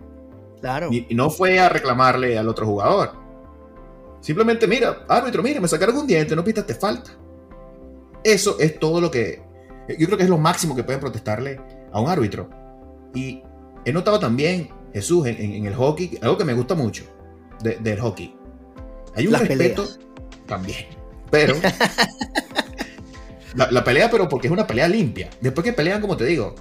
Claro. 0.61 0.91
Y, 0.93 1.13
no 1.13 1.31
fue 1.31 1.59
a 1.59 1.69
reclamarle 1.69 2.39
al 2.39 2.49
otro 2.49 2.67
jugador. 2.67 3.15
Simplemente, 4.21 4.69
mira, 4.69 5.05
árbitro, 5.09 5.43
mira, 5.43 5.61
me 5.61 5.67
sacaron 5.67 5.97
un 5.97 6.07
diente, 6.07 6.37
no 6.37 6.45
pitaste 6.45 6.77
falta. 6.77 7.19
Eso 8.23 8.61
es 8.61 8.79
todo 8.79 9.01
lo 9.01 9.11
que. 9.11 9.43
Yo 9.99 10.07
creo 10.07 10.17
que 10.17 10.23
es 10.23 10.31
lo 10.31 10.39
máximo 10.39 10.77
que 10.77 10.85
pueden 10.85 11.01
protestarle 11.01 11.59
a 11.95 12.01
un 12.01 12.11
árbitro. 12.11 12.51
Y 13.15 13.43
he 13.85 13.93
notado 13.93 14.19
también, 14.19 14.69
Jesús, 14.93 15.27
en, 15.27 15.65
el 15.65 15.75
hockey, 15.75 16.19
algo 16.21 16.37
que 16.37 16.45
me 16.45 16.53
gusta 16.53 16.75
mucho 16.75 17.05
del 17.63 18.01
hockey. 18.01 18.37
Hay 19.15 19.27
un 19.27 19.35
respeto 19.35 19.89
también, 20.47 20.87
pero... 21.31 21.55
la, 23.55 23.85
pelea, 23.85 24.11
pero 24.11 24.29
porque 24.29 24.49
es 24.49 24.53
una 24.53 24.67
pelea 24.67 24.89
limpia. 24.89 25.31
Después 25.41 25.65
que 25.65 25.73
pelean, 25.73 26.01
como 26.01 26.17
te 26.17 26.25
digo, 26.25 26.57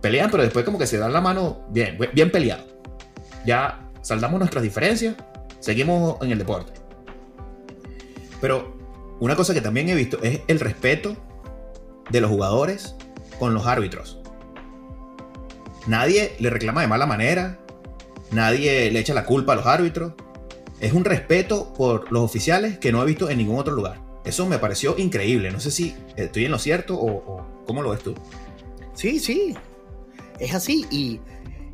pelean, 0.00 0.30
pero 0.30 0.44
después 0.44 0.64
como 0.64 0.78
que 0.78 0.86
se 0.86 0.96
dan 0.96 1.12
la 1.12 1.20
mano 1.20 1.66
bien, 1.70 1.98
bien 2.14 2.30
peleado. 2.30 2.64
Ya 3.44 3.90
saldamos 4.00 4.38
nuestras 4.38 4.62
diferencias, 4.62 5.16
seguimos 5.58 6.22
en 6.22 6.30
el 6.30 6.38
deporte. 6.38 6.72
Pero 8.40 8.78
una 9.18 9.34
cosa 9.34 9.54
que 9.54 9.60
también 9.60 9.88
he 9.88 9.94
visto 9.96 10.22
es 10.22 10.40
el 10.46 10.60
respeto 10.60 11.16
de 12.10 12.20
los 12.20 12.30
jugadores 12.30 12.94
con 13.40 13.54
los 13.54 13.66
árbitros. 13.66 14.21
Nadie 15.86 16.36
le 16.38 16.50
reclama 16.50 16.80
de 16.80 16.86
mala 16.86 17.06
manera, 17.06 17.58
nadie 18.30 18.90
le 18.90 19.00
echa 19.00 19.14
la 19.14 19.24
culpa 19.24 19.52
a 19.52 19.56
los 19.56 19.66
árbitros. 19.66 20.14
Es 20.80 20.92
un 20.92 21.04
respeto 21.04 21.72
por 21.74 22.10
los 22.12 22.22
oficiales 22.22 22.78
que 22.78 22.92
no 22.92 23.02
he 23.02 23.06
visto 23.06 23.30
en 23.30 23.38
ningún 23.38 23.58
otro 23.58 23.74
lugar. 23.74 24.00
Eso 24.24 24.46
me 24.46 24.58
pareció 24.58 24.96
increíble. 24.98 25.50
No 25.50 25.60
sé 25.60 25.70
si 25.70 25.94
estoy 26.16 26.44
en 26.44 26.52
lo 26.52 26.58
cierto 26.58 26.96
o, 26.96 27.64
cómo 27.66 27.82
lo 27.82 27.90
ves 27.90 28.02
tú. 28.02 28.14
Sí, 28.94 29.18
sí. 29.18 29.56
Es 30.38 30.54
así. 30.54 30.86
Y 30.90 31.20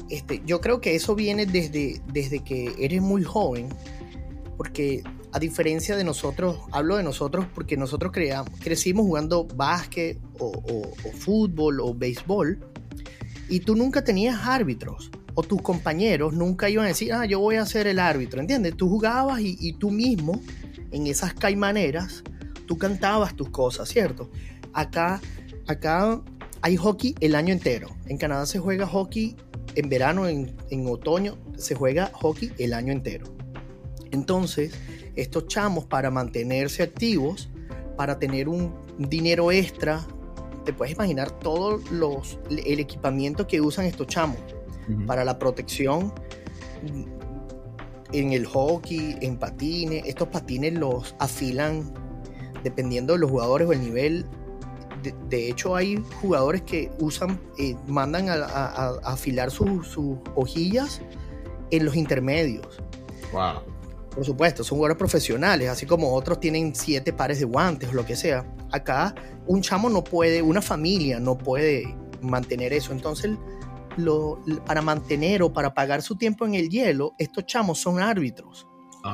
este, 0.08 0.42
yo 0.46 0.60
creo 0.60 0.80
que 0.80 0.94
eso 0.94 1.14
viene 1.14 1.46
desde, 1.46 2.00
desde 2.06 2.40
que 2.40 2.74
eres 2.78 3.02
muy 3.02 3.24
joven. 3.24 3.68
Porque 4.56 5.02
a 5.32 5.38
diferencia 5.38 5.96
de 5.96 6.04
nosotros, 6.04 6.60
hablo 6.72 6.96
de 6.96 7.02
nosotros 7.02 7.46
porque 7.54 7.76
nosotros 7.76 8.12
crecimos 8.60 9.04
jugando 9.04 9.44
básquet 9.44 10.18
o, 10.38 10.46
o 10.48 11.12
fútbol 11.12 11.80
o 11.80 11.94
béisbol 11.94 12.58
y 13.48 13.60
tú 13.60 13.76
nunca 13.76 14.04
tenías 14.04 14.46
árbitros 14.46 15.10
o 15.34 15.42
tus 15.42 15.62
compañeros 15.62 16.32
nunca 16.32 16.68
iban 16.68 16.84
a 16.84 16.88
decir, 16.88 17.12
ah, 17.12 17.24
yo 17.24 17.38
voy 17.38 17.56
a 17.56 17.64
ser 17.64 17.86
el 17.86 18.00
árbitro, 18.00 18.40
¿entiendes? 18.40 18.76
Tú 18.76 18.88
jugabas 18.88 19.40
y, 19.40 19.72
tú 19.74 19.90
mismo, 19.90 20.40
en 20.90 21.06
esas 21.06 21.32
caimaneras, 21.32 22.24
tú 22.66 22.76
cantabas 22.76 23.36
tus 23.36 23.48
cosas, 23.50 23.88
¿cierto? 23.88 24.30
Acá, 24.72 25.20
acá 25.68 26.20
hay 26.60 26.76
hockey 26.76 27.14
el 27.20 27.36
año 27.36 27.52
entero. 27.52 27.88
En 28.06 28.18
Canadá 28.18 28.46
se 28.46 28.58
juega 28.58 28.84
hockey 28.86 29.36
en 29.76 29.88
verano, 29.88 30.26
en, 30.26 30.56
en 30.70 30.86
otoño, 30.88 31.38
se 31.56 31.76
juega 31.76 32.10
hockey 32.14 32.52
el 32.58 32.72
año 32.72 32.92
entero. 32.92 33.26
Entonces, 34.10 34.72
estos 35.14 35.46
chamos 35.46 35.84
para 35.84 36.10
mantenerse 36.10 36.82
activos, 36.82 37.48
para 37.96 38.18
tener 38.18 38.48
un 38.48 38.74
dinero 38.98 39.52
extra 39.52 40.04
te 40.68 40.74
puedes 40.74 40.94
imaginar 40.94 41.30
todo 41.30 41.80
los, 41.90 42.38
el 42.50 42.78
equipamiento 42.78 43.46
que 43.46 43.58
usan 43.58 43.86
estos 43.86 44.06
chamos 44.06 44.36
para 45.06 45.24
la 45.24 45.38
protección 45.38 46.12
en 48.12 48.32
el 48.34 48.44
hockey, 48.44 49.16
en 49.22 49.38
patines. 49.38 50.04
Estos 50.04 50.28
patines 50.28 50.74
los 50.74 51.16
afilan 51.20 51.90
dependiendo 52.62 53.14
de 53.14 53.20
los 53.20 53.30
jugadores 53.30 53.66
o 53.66 53.72
el 53.72 53.80
nivel. 53.80 54.26
De, 55.30 55.48
hecho, 55.48 55.74
hay 55.74 56.04
jugadores 56.20 56.60
que 56.60 56.90
usan, 56.98 57.40
eh, 57.56 57.74
mandan 57.86 58.28
a, 58.28 58.98
afilar 59.04 59.50
sus 59.50 59.96
hojillas 60.34 61.00
en 61.70 61.86
los 61.86 61.96
intermedios. 61.96 62.82
Wow. 63.32 63.62
Por 64.18 64.24
supuesto, 64.24 64.64
son 64.64 64.78
jugadores 64.78 64.98
profesionales, 64.98 65.68
así 65.68 65.86
como 65.86 66.12
otros 66.12 66.40
tienen 66.40 66.74
siete 66.74 67.12
pares 67.12 67.38
de 67.38 67.44
guantes 67.44 67.90
o 67.90 67.92
lo 67.92 68.04
que 68.04 68.16
sea. 68.16 68.44
Acá 68.72 69.14
un 69.46 69.62
chamo 69.62 69.88
no 69.88 70.02
puede, 70.02 70.42
una 70.42 70.60
familia 70.60 71.20
no 71.20 71.38
puede 71.38 71.94
mantener 72.20 72.72
eso. 72.72 72.90
Entonces, 72.90 73.30
lo, 73.96 74.42
para 74.66 74.82
mantener 74.82 75.40
o 75.44 75.52
para 75.52 75.72
pagar 75.72 76.02
su 76.02 76.16
tiempo 76.16 76.44
en 76.44 76.56
el 76.56 76.68
hielo, 76.68 77.14
estos 77.16 77.46
chamos 77.46 77.78
son 77.78 78.00
árbitros 78.00 78.66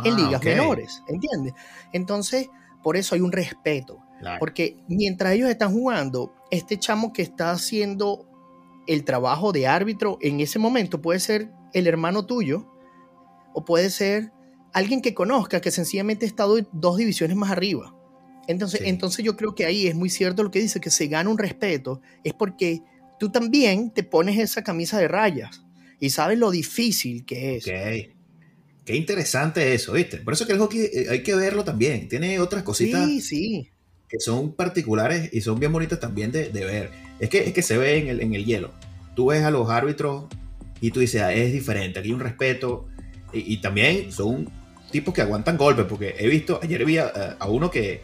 en 0.05 0.14
ah, 0.14 0.17
ligas 0.17 0.43
menores, 0.43 1.03
¿entiendes? 1.07 1.53
Entonces, 1.93 2.49
por 2.83 2.97
eso 2.97 3.14
hay 3.14 3.21
un 3.21 3.33
respeto. 3.33 3.99
Porque 4.38 4.79
mientras 4.88 5.35
ellos 5.35 5.51
están 5.51 5.71
jugando, 5.71 6.35
este 6.51 6.79
chamo 6.79 7.12
que 7.12 7.21
está 7.21 7.51
haciendo 7.51 8.27
el 8.87 9.05
trabajo 9.05 9.53
de 9.53 9.67
árbitro 9.67 10.17
en 10.23 10.40
ese 10.40 10.59
momento 10.59 11.03
puede 11.03 11.21
ser 11.21 11.53
el 11.75 11.87
hermano 11.87 12.25
tuyo 12.25 12.67
o 13.53 13.67
puede 13.67 13.90
ser 13.90 14.33
alguien 14.75 15.01
que 15.01 15.15
conozca 15.15 15.61
que 15.61 15.71
sencillamente 15.71 16.27
ha 16.27 16.29
estado 16.29 16.59
dos 16.73 16.99
divisiones 16.99 17.37
más 17.37 17.51
arriba. 17.51 17.95
Entonces, 18.47 18.83
entonces 18.85 19.25
yo 19.25 19.37
creo 19.37 19.55
que 19.55 19.65
ahí 19.65 19.87
es 19.87 19.95
muy 19.95 20.11
cierto 20.11 20.43
lo 20.43 20.51
que 20.51 20.61
dice, 20.61 20.81
que 20.81 20.91
se 20.91 21.07
gana 21.07 21.31
un 21.31 21.39
respeto, 21.39 22.03
es 22.23 22.35
porque 22.35 22.83
tú 23.19 23.31
también 23.31 23.91
te 23.91 24.03
pones 24.03 24.39
esa 24.39 24.63
camisa 24.63 24.99
de 24.99 25.09
rayas 25.09 25.65
y 25.99 26.11
sabes 26.11 26.39
lo 26.39 26.51
difícil 26.51 27.25
que 27.25 27.57
es. 27.57 27.65
Qué 27.65 28.97
interesante 28.97 29.73
eso, 29.73 29.93
¿viste? 29.93 30.19
Por 30.19 30.35
eso 30.35 30.47
que 30.47 30.53
el 30.53 30.59
hockey 30.59 30.81
eh, 30.81 31.07
hay 31.09 31.23
que 31.23 31.35
verlo 31.35 31.65
también. 31.65 32.07
Tiene 32.07 32.39
otras 32.39 32.63
cositas 32.65 33.07
sí, 33.07 33.21
sí. 33.23 33.71
que 34.09 34.21
son 34.21 34.55
particulares 34.55 35.31
y 35.33 35.41
son 35.41 35.59
bien 35.59 35.73
bonitas 35.73 35.99
también 36.01 36.31
de, 36.31 36.51
ver. 36.51 36.91
Es 37.19 37.31
que, 37.31 37.45
es 37.45 37.55
que 37.55 37.63
se 37.63 37.79
ve 37.79 37.97
en 37.97 38.09
el, 38.09 38.21
en 38.21 38.35
el 38.35 38.45
hielo. 38.45 38.75
Tú 39.17 39.27
ves 39.27 39.43
a 39.43 39.51
los 39.51 39.71
árbitros 39.71 40.27
y 40.83 40.91
tú 40.91 41.01
dices, 41.01 41.23
ah, 41.23 41.33
es 41.33 41.51
diferente, 41.51 42.01
aquí 42.01 42.09
hay 42.09 42.15
un 42.15 42.21
respeto. 42.21 42.89
Y, 43.33 43.57
también 43.57 44.13
son 44.13 44.49
tipos 44.95 45.13
que 45.13 45.23
aguantan 45.23 45.57
golpes, 45.57 45.87
porque 45.89 46.15
he 46.17 46.29
visto, 46.29 46.61
ayer 46.63 46.85
vi 46.85 46.99
a 46.99 47.37
uno 47.49 47.69
que 47.69 48.01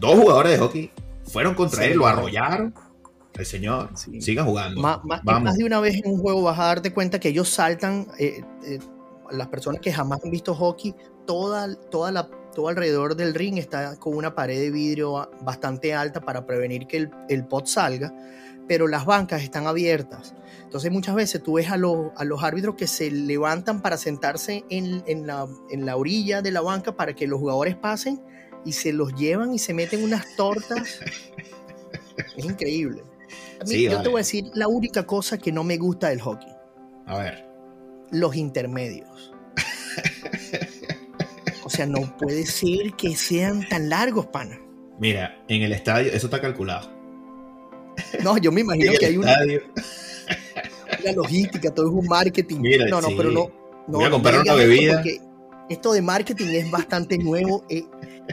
dos 0.00 0.18
jugadores 0.18 0.52
de 0.52 0.58
hockey 0.58 0.90
fueron 1.24 1.54
contra 1.54 1.84
él, 1.84 1.98
lo 1.98 2.06
arrollaron. 2.06 2.74
El 3.34 3.46
señor 3.46 3.90
siga 4.18 4.42
jugando. 4.42 4.80
Más, 4.80 5.56
de 5.56 5.64
una 5.64 5.78
vez 5.78 5.94
en 5.94 6.10
un 6.10 6.18
juego 6.18 6.42
vas 6.42 6.58
a 6.58 6.64
darte 6.64 6.92
cuenta 6.92 7.20
que 7.20 7.28
ellos 7.28 7.48
saltan, 7.48 8.08
eh, 8.18 8.42
eh, 8.66 8.80
las 9.30 9.46
personas 9.46 9.80
que 9.80 9.92
jamás 9.92 10.18
han 10.24 10.32
visto 10.32 10.52
hockey, 10.52 10.96
toda, 11.28 11.72
toda 11.90 12.10
la, 12.10 12.28
todo 12.54 12.66
alrededor 12.66 13.14
del 13.14 13.32
ring 13.32 13.56
está 13.58 13.96
con 14.00 14.16
una 14.16 14.34
pared 14.34 14.58
de 14.58 14.72
vidrio 14.72 15.30
bastante 15.42 15.94
alta 15.94 16.20
para 16.20 16.44
prevenir 16.44 16.88
que 16.88 17.08
el, 17.28 17.46
pot 17.46 17.66
salga, 17.66 18.12
pero 18.70 18.86
las 18.86 19.04
bancas 19.04 19.42
están 19.42 19.66
abiertas. 19.66 20.32
Entonces 20.62 20.92
muchas 20.92 21.16
veces 21.16 21.42
tú 21.42 21.54
ves 21.54 21.68
a, 21.70 21.74
a 21.74 22.24
los 22.24 22.42
árbitros 22.44 22.76
que 22.76 22.86
se 22.86 23.10
levantan 23.10 23.82
para 23.82 23.96
sentarse 23.96 24.64
en, 24.70 25.02
en, 25.08 25.26
la, 25.26 25.48
en 25.72 25.84
la 25.84 25.96
orilla 25.96 26.40
de 26.40 26.52
la 26.52 26.60
banca 26.60 26.94
para 26.94 27.12
que 27.16 27.26
los 27.26 27.40
jugadores 27.40 27.74
pasen 27.74 28.22
y 28.64 28.70
se 28.74 28.92
los 28.92 29.12
llevan 29.16 29.52
y 29.52 29.58
se 29.58 29.74
meten 29.74 30.04
unas 30.04 30.36
tortas. 30.36 31.00
es 32.36 32.44
increíble. 32.44 33.02
yo 33.66 34.02
te 34.02 34.08
voy 34.08 34.18
a 34.18 34.22
decir 34.22 34.44
la 34.54 34.68
única 34.68 35.04
cosa 35.04 35.36
que 35.36 35.50
no 35.50 35.64
me 35.64 35.76
gusta 35.76 36.10
del 36.10 36.20
hockey. 36.20 36.52
A 37.06 37.18
ver. 37.18 37.50
Los 38.12 38.36
intermedios. 38.36 39.32
o 41.64 41.68
sea, 41.68 41.86
no 41.86 42.16
puede 42.18 42.46
ser 42.46 42.92
que 42.92 43.16
sean 43.16 43.68
tan 43.68 43.88
largos, 43.88 44.26
pana. 44.26 44.60
Mira, 45.00 45.42
en 45.48 45.62
el 45.62 45.72
estadio, 45.72 46.12
eso 46.12 46.28
está 46.28 46.40
calculado. 46.40 46.99
No, 48.22 48.38
yo 48.38 48.52
me 48.52 48.60
imagino 48.60 48.92
que 48.98 49.06
hay 49.06 49.16
una, 49.16 49.34
una, 51.02 51.12
logística, 51.12 51.72
todo 51.72 51.86
es 51.86 51.92
un 51.92 52.06
marketing. 52.06 52.60
no, 52.88 53.00
no, 53.00 53.08
pero 53.16 53.30
no. 53.30 53.50
no 53.86 53.98
voy 53.98 54.04
a 54.04 54.10
comprar 54.10 54.40
una 54.40 54.54
bebida. 54.54 55.02
Esto 55.68 55.92
de 55.92 56.02
marketing 56.02 56.46
es 56.46 56.70
bastante 56.70 57.16
nuevo. 57.16 57.64
Eh, 57.68 57.84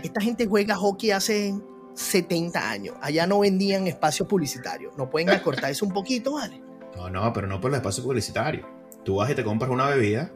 esta 0.03 0.21
gente 0.21 0.47
juega 0.47 0.75
hockey 0.75 1.11
hace 1.11 1.53
70 1.93 2.69
años. 2.69 2.95
Allá 3.01 3.27
no 3.27 3.39
vendían 3.39 3.87
espacios 3.87 4.27
publicitarios. 4.27 4.97
No 4.97 5.09
pueden 5.09 5.29
acortar 5.29 5.71
eso 5.71 5.85
un 5.85 5.93
poquito, 5.93 6.33
¿vale? 6.33 6.61
No, 6.95 7.09
no, 7.09 7.33
pero 7.33 7.47
no 7.47 7.61
por 7.61 7.71
el 7.71 7.77
espacio 7.77 8.03
publicitario. 8.03 8.67
Tú 9.03 9.15
vas 9.17 9.29
y 9.29 9.35
te 9.35 9.43
compras 9.43 9.71
una 9.71 9.87
bebida, 9.87 10.31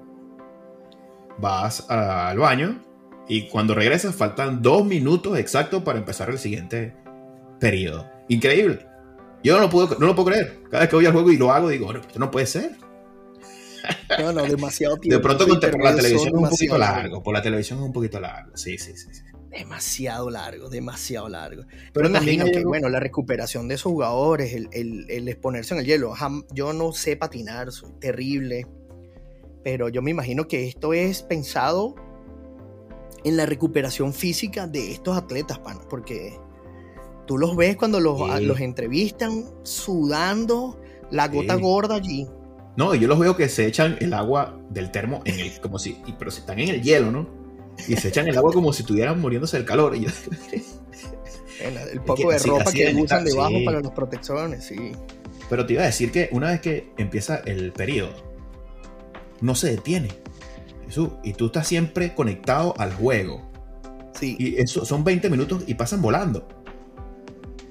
vas 1.40 1.90
al 1.90 2.38
baño 2.38 2.84
y 3.28 3.48
cuando 3.48 3.74
regresas 3.74 4.16
faltan 4.16 4.62
dos 4.62 4.86
minutos 4.86 5.38
exactos 5.38 5.84
para 5.84 6.00
empezar 6.00 6.30
el 6.30 6.38
siguiente 6.38 6.96
periodo. 7.60 8.10
Increíble. 8.28 8.86
Yo 9.44 9.56
no 9.56 9.62
lo 9.62 9.70
puedo, 9.70 9.98
no 10.00 10.06
lo 10.06 10.16
puedo 10.16 10.30
creer. 10.30 10.64
Cada 10.70 10.82
vez 10.82 10.90
que 10.90 10.96
voy 10.96 11.06
al 11.06 11.14
juego 11.14 11.32
y 11.32 11.38
lo 11.38 11.52
hago, 11.52 11.70
digo, 11.70 11.92
esto 11.94 12.20
no 12.20 12.30
puede 12.30 12.46
ser. 12.46 12.78
No, 14.20 14.32
no, 14.32 14.44
demasiado 14.44 14.98
tiempo. 14.98 15.18
De 15.18 15.24
pronto 15.24 15.48
por 15.48 15.84
la 15.84 15.96
televisión 15.96 16.28
es 16.28 16.34
un 16.34 16.50
poquito 16.50 16.78
largo. 16.78 17.24
Por 17.24 17.34
la 17.34 17.42
televisión 17.42 17.80
es 17.80 17.86
un 17.86 17.94
poquito 17.94 18.20
largo. 18.20 18.56
Sí, 18.56 18.78
sí, 18.78 18.96
sí. 18.96 19.08
sí. 19.12 19.24
Demasiado 19.50 20.30
largo, 20.30 20.70
demasiado 20.70 21.28
largo. 21.28 21.64
Pero 21.92 22.08
imagino 22.08 22.46
que, 22.46 22.64
bueno, 22.64 22.88
la 22.90 23.00
recuperación 23.00 23.68
de 23.68 23.76
esos 23.76 23.92
jugadores, 23.92 24.54
el, 24.54 24.70
el, 24.72 25.10
el 25.10 25.28
exponerse 25.28 25.74
en 25.74 25.82
el 25.82 25.86
hielo. 25.86 26.14
Yo 26.54 26.74
no 26.74 26.94
sé 26.94 27.18
patinar, 27.18 27.72
soy 27.72 27.92
terrible. 28.00 28.68
Pero 29.64 29.90
yo 29.90 30.02
me 30.02 30.12
imagino 30.12 30.48
que 30.48 30.68
esto 30.68 30.94
es 30.94 31.22
pensado 31.24 31.96
en 33.24 33.38
la 33.38 33.46
recuperación 33.46 34.14
física 34.14 34.68
de 34.68 34.92
estos 34.92 35.18
atletas, 35.18 35.60
pana, 35.60 35.82
porque 35.90 36.40
tú 37.26 37.38
los 37.38 37.56
ves 37.56 37.78
cuando 37.78 38.00
los, 38.00 38.42
los 38.42 38.60
entrevistan 38.60 39.46
sudando 39.64 40.80
la 41.10 41.28
gota 41.28 41.56
gorda 41.56 41.96
allí. 41.96 42.28
No, 42.78 42.96
yo 42.96 43.08
los 43.08 43.20
veo 43.20 43.36
que 43.36 43.50
se 43.50 43.68
echan 43.68 43.98
el 44.00 44.14
agua 44.14 44.58
del 44.70 44.92
termo 44.92 45.22
en 45.26 45.40
el, 45.40 45.60
como 45.60 45.78
si, 45.78 46.02
pero 46.18 46.32
si 46.32 46.40
están 46.40 46.60
en 46.60 46.70
el 46.70 46.82
hielo, 46.82 47.12
¿no? 47.12 47.28
Y 47.88 47.96
se 47.96 48.08
echan 48.10 48.28
el 48.28 48.38
agua 48.38 48.54
como 48.54 48.72
si 48.74 48.84
estuvieran 48.84 49.20
muriéndose 49.20 49.58
del 49.58 49.66
calor. 49.66 49.96
Y 49.96 50.06
el 51.94 52.02
poco 52.02 52.32
de 52.32 52.38
ropa 52.40 52.72
que 52.72 52.94
usan 52.96 53.26
debajo 53.26 53.56
para 53.66 53.82
las 53.82 53.92
protecciones, 53.92 54.64
sí. 54.64 54.94
Pero 55.50 55.66
te 55.66 55.74
iba 55.74 55.84
a 55.84 55.88
decir 55.88 56.12
que 56.12 56.30
una 56.32 56.48
vez 56.48 56.62
que 56.62 56.94
empieza 56.98 57.38
el 57.46 57.74
periodo, 57.74 58.14
no 59.42 59.54
se 59.56 59.72
detiene 59.72 60.10
y 61.24 61.34
tú 61.34 61.48
estás 61.48 61.68
siempre 61.68 62.14
conectado 62.14 62.74
al 62.78 62.94
juego. 62.94 63.42
Sí. 64.14 64.36
Y 64.38 64.56
eso 64.58 64.86
son 64.86 65.04
20 65.04 65.30
minutos 65.30 65.64
y 65.68 65.76
pasan 65.76 66.02
volando. 66.02 66.48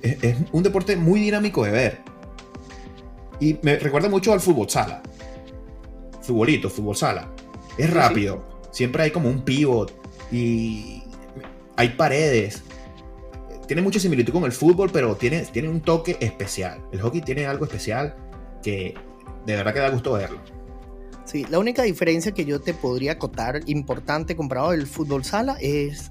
Es, 0.02 0.36
un 0.52 0.62
deporte 0.62 0.96
muy 0.96 1.20
dinámico 1.20 1.64
de 1.64 1.70
ver. 1.70 1.98
Y 3.38 3.58
me 3.62 3.78
recuerda 3.78 4.08
mucho 4.08 4.32
al 4.32 4.40
fútbol 4.40 4.68
sala. 4.68 5.02
Futbolito, 6.22 6.68
fútbol 6.68 6.96
sala. 6.96 7.30
Es 7.78 7.90
rápido. 7.90 8.44
Siempre 8.70 9.02
hay 9.04 9.10
como 9.10 9.28
un 9.28 9.42
pivot. 9.42 9.92
Y 10.30 11.02
hay 11.76 11.90
paredes. 11.90 12.62
Tiene 13.66 13.82
mucha 13.82 14.00
similitud 14.00 14.32
con 14.32 14.44
el 14.44 14.52
fútbol, 14.52 14.90
pero 14.92 15.16
tiene, 15.16 15.42
tiene 15.46 15.68
un 15.68 15.80
toque 15.80 16.16
especial. 16.20 16.82
El 16.92 17.00
hockey 17.00 17.20
tiene 17.20 17.46
algo 17.46 17.64
especial 17.64 18.14
que 18.62 18.94
de 19.46 19.56
verdad 19.56 19.72
que 19.72 19.80
da 19.80 19.90
gusto 19.90 20.12
verlo. 20.12 20.40
Sí, 21.24 21.46
la 21.48 21.60
única 21.60 21.84
diferencia 21.84 22.32
que 22.32 22.44
yo 22.44 22.60
te 22.60 22.74
podría 22.74 23.12
acotar 23.12 23.60
importante 23.66 24.34
comparado 24.34 24.72
del 24.72 24.86
fútbol 24.86 25.24
sala 25.24 25.56
es, 25.60 26.10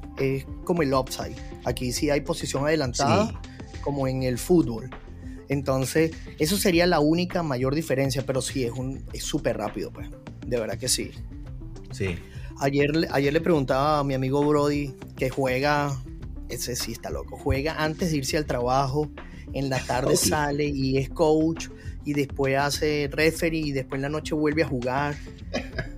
como 0.64 0.82
el 0.82 0.94
upside. 0.94 1.36
Aquí 1.66 1.92
sí 1.92 2.10
hay 2.10 2.22
posición 2.22 2.66
adelantada 2.66 3.40
como 3.80 4.08
en 4.08 4.24
el 4.24 4.38
fútbol. 4.38 4.90
Entonces, 5.48 6.12
eso 6.38 6.58
sería 6.58 6.86
la 6.86 7.00
única 7.00 7.42
mayor 7.42 7.74
diferencia, 7.74 8.24
pero 8.26 8.42
sí 8.42 8.64
es 8.64 8.72
un 8.72 9.04
es 9.14 9.24
súper 9.24 9.58
rápido, 9.58 9.92
pues. 9.92 10.10
De 10.46 10.60
verdad 10.60 10.78
que 10.78 10.88
sí. 10.88 11.12
Sí. 11.92 12.18
Ayer, 12.60 13.08
ayer 13.12 13.34
le 13.34 13.42
preguntaba 13.42 14.00
a 14.00 14.04
mi 14.04 14.14
amigo 14.14 14.46
Brody 14.46 14.94
que 15.18 15.30
juega, 15.30 15.98
ese 16.50 16.76
sí 16.76 16.92
está 16.92 17.10
loco, 17.10 17.38
juega 17.38 17.84
antes 17.84 18.12
de 18.12 18.18
irse 18.18 18.38
al 18.38 18.46
trabajo, 18.46 19.10
en 19.54 19.70
la 19.70 19.80
tarde 19.80 20.16
sale 20.18 20.66
y 20.66 20.98
es 20.98 21.10
coach 21.10 21.70
y 22.06 22.14
después 22.14 22.58
hace 22.58 23.10
referee 23.12 23.60
y 23.60 23.72
después 23.72 23.98
en 23.98 24.04
la 24.04 24.10
noche 24.10 24.36
vuelve 24.36 24.64
a 24.64 24.68
jugar. 24.68 25.16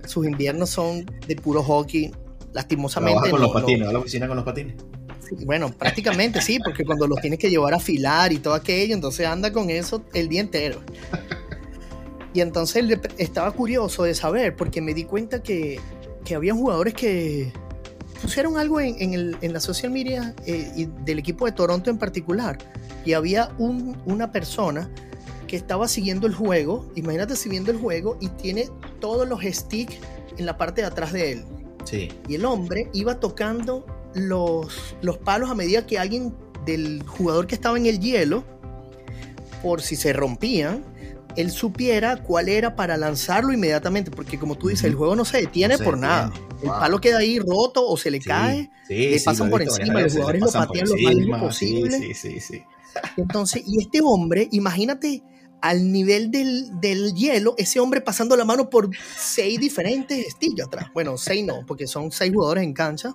Sus 0.06 0.26
inviernos 0.26 0.70
son 0.70 1.04
de 1.26 1.36
puro 1.36 1.62
hockey. 1.62 2.12
Lastimosamente. 2.52 3.30
con 3.30 3.40
los 3.40 3.50
patines, 3.50 3.88
a 3.88 3.92
la 3.92 3.98
oficina 3.98 4.28
con 4.28 4.36
los 4.36 4.44
patines. 4.44 4.74
Bueno, 5.44 5.72
prácticamente 5.72 6.40
sí, 6.40 6.58
porque 6.64 6.84
cuando 6.84 7.06
los 7.06 7.20
tienes 7.20 7.38
que 7.38 7.50
llevar 7.50 7.74
a 7.74 7.76
afilar 7.76 8.32
y 8.32 8.38
todo 8.38 8.54
aquello, 8.54 8.94
entonces 8.94 9.26
anda 9.26 9.52
con 9.52 9.70
eso 9.70 10.04
el 10.14 10.28
día 10.28 10.40
entero. 10.40 10.80
Y 12.34 12.40
entonces 12.40 12.98
estaba 13.18 13.50
curioso 13.52 14.04
de 14.04 14.14
saber, 14.14 14.56
porque 14.56 14.80
me 14.80 14.94
di 14.94 15.04
cuenta 15.04 15.42
que, 15.42 15.80
que 16.24 16.34
había 16.34 16.54
jugadores 16.54 16.94
que 16.94 17.52
pusieron 18.22 18.56
algo 18.56 18.80
en, 18.80 19.12
el, 19.12 19.36
en 19.40 19.52
la 19.52 19.60
social 19.60 19.92
media 19.92 20.34
eh, 20.46 20.72
y 20.76 20.88
del 21.04 21.18
equipo 21.18 21.44
de 21.44 21.52
Toronto 21.52 21.90
en 21.90 21.98
particular. 21.98 22.56
Y 23.04 23.14
había 23.14 23.50
un, 23.58 24.00
una 24.06 24.30
persona 24.30 24.88
que 25.46 25.56
estaba 25.56 25.88
siguiendo 25.88 26.26
el 26.26 26.34
juego, 26.34 26.90
imagínate 26.94 27.36
siguiendo 27.36 27.70
el 27.70 27.78
juego 27.78 28.16
y 28.20 28.28
tiene 28.28 28.70
todos 29.00 29.28
los 29.28 29.42
sticks 29.42 29.96
en 30.38 30.46
la 30.46 30.56
parte 30.56 30.80
de 30.80 30.86
atrás 30.86 31.12
de 31.12 31.32
él. 31.32 31.44
Sí. 31.84 32.08
Y 32.28 32.36
el 32.36 32.44
hombre 32.44 32.88
iba 32.94 33.18
tocando 33.20 33.84
los, 34.14 34.96
los 35.00 35.18
palos 35.18 35.50
a 35.50 35.54
medida 35.54 35.86
que 35.86 35.98
alguien 35.98 36.34
del 36.64 37.02
jugador 37.06 37.46
que 37.46 37.54
estaba 37.54 37.76
en 37.76 37.86
el 37.86 38.00
hielo, 38.00 38.44
por 39.62 39.82
si 39.82 39.96
se 39.96 40.12
rompían, 40.12 40.84
él 41.36 41.50
supiera 41.50 42.22
cuál 42.22 42.48
era 42.48 42.76
para 42.76 42.96
lanzarlo 42.96 43.52
inmediatamente, 43.52 44.10
porque 44.10 44.38
como 44.38 44.56
tú 44.56 44.68
dices, 44.68 44.84
el 44.84 44.94
juego 44.94 45.16
no 45.16 45.24
se 45.24 45.38
detiene 45.38 45.78
por 45.78 45.96
nada. 45.96 46.32
El 46.62 46.68
palo 46.68 47.00
queda 47.00 47.18
ahí 47.18 47.38
roto 47.38 47.86
o 47.86 47.96
se 47.96 48.10
le 48.10 48.20
cae, 48.20 48.70
le 48.88 49.20
pasan 49.20 49.50
por 49.50 49.62
encima, 49.62 50.00
los 50.00 50.12
jugadores 50.12 50.40
lo 50.42 50.52
patean 50.52 50.88
lo 50.88 51.28
más 51.28 51.42
posible. 51.42 52.14
Entonces, 53.16 53.62
y 53.66 53.80
este 53.80 54.00
hombre, 54.02 54.48
imagínate 54.52 55.22
al 55.62 55.92
nivel 55.92 56.30
del, 56.30 57.14
hielo, 57.14 57.54
ese 57.56 57.80
hombre 57.80 58.00
pasando 58.00 58.36
la 58.36 58.44
mano 58.44 58.68
por 58.68 58.90
seis 59.16 59.58
diferentes 59.60 60.26
estillos 60.26 60.66
atrás. 60.66 60.88
Bueno, 60.92 61.16
seis 61.16 61.44
no, 61.46 61.64
porque 61.66 61.86
son 61.86 62.10
seis 62.10 62.32
jugadores 62.32 62.64
en 62.64 62.74
cancha. 62.74 63.14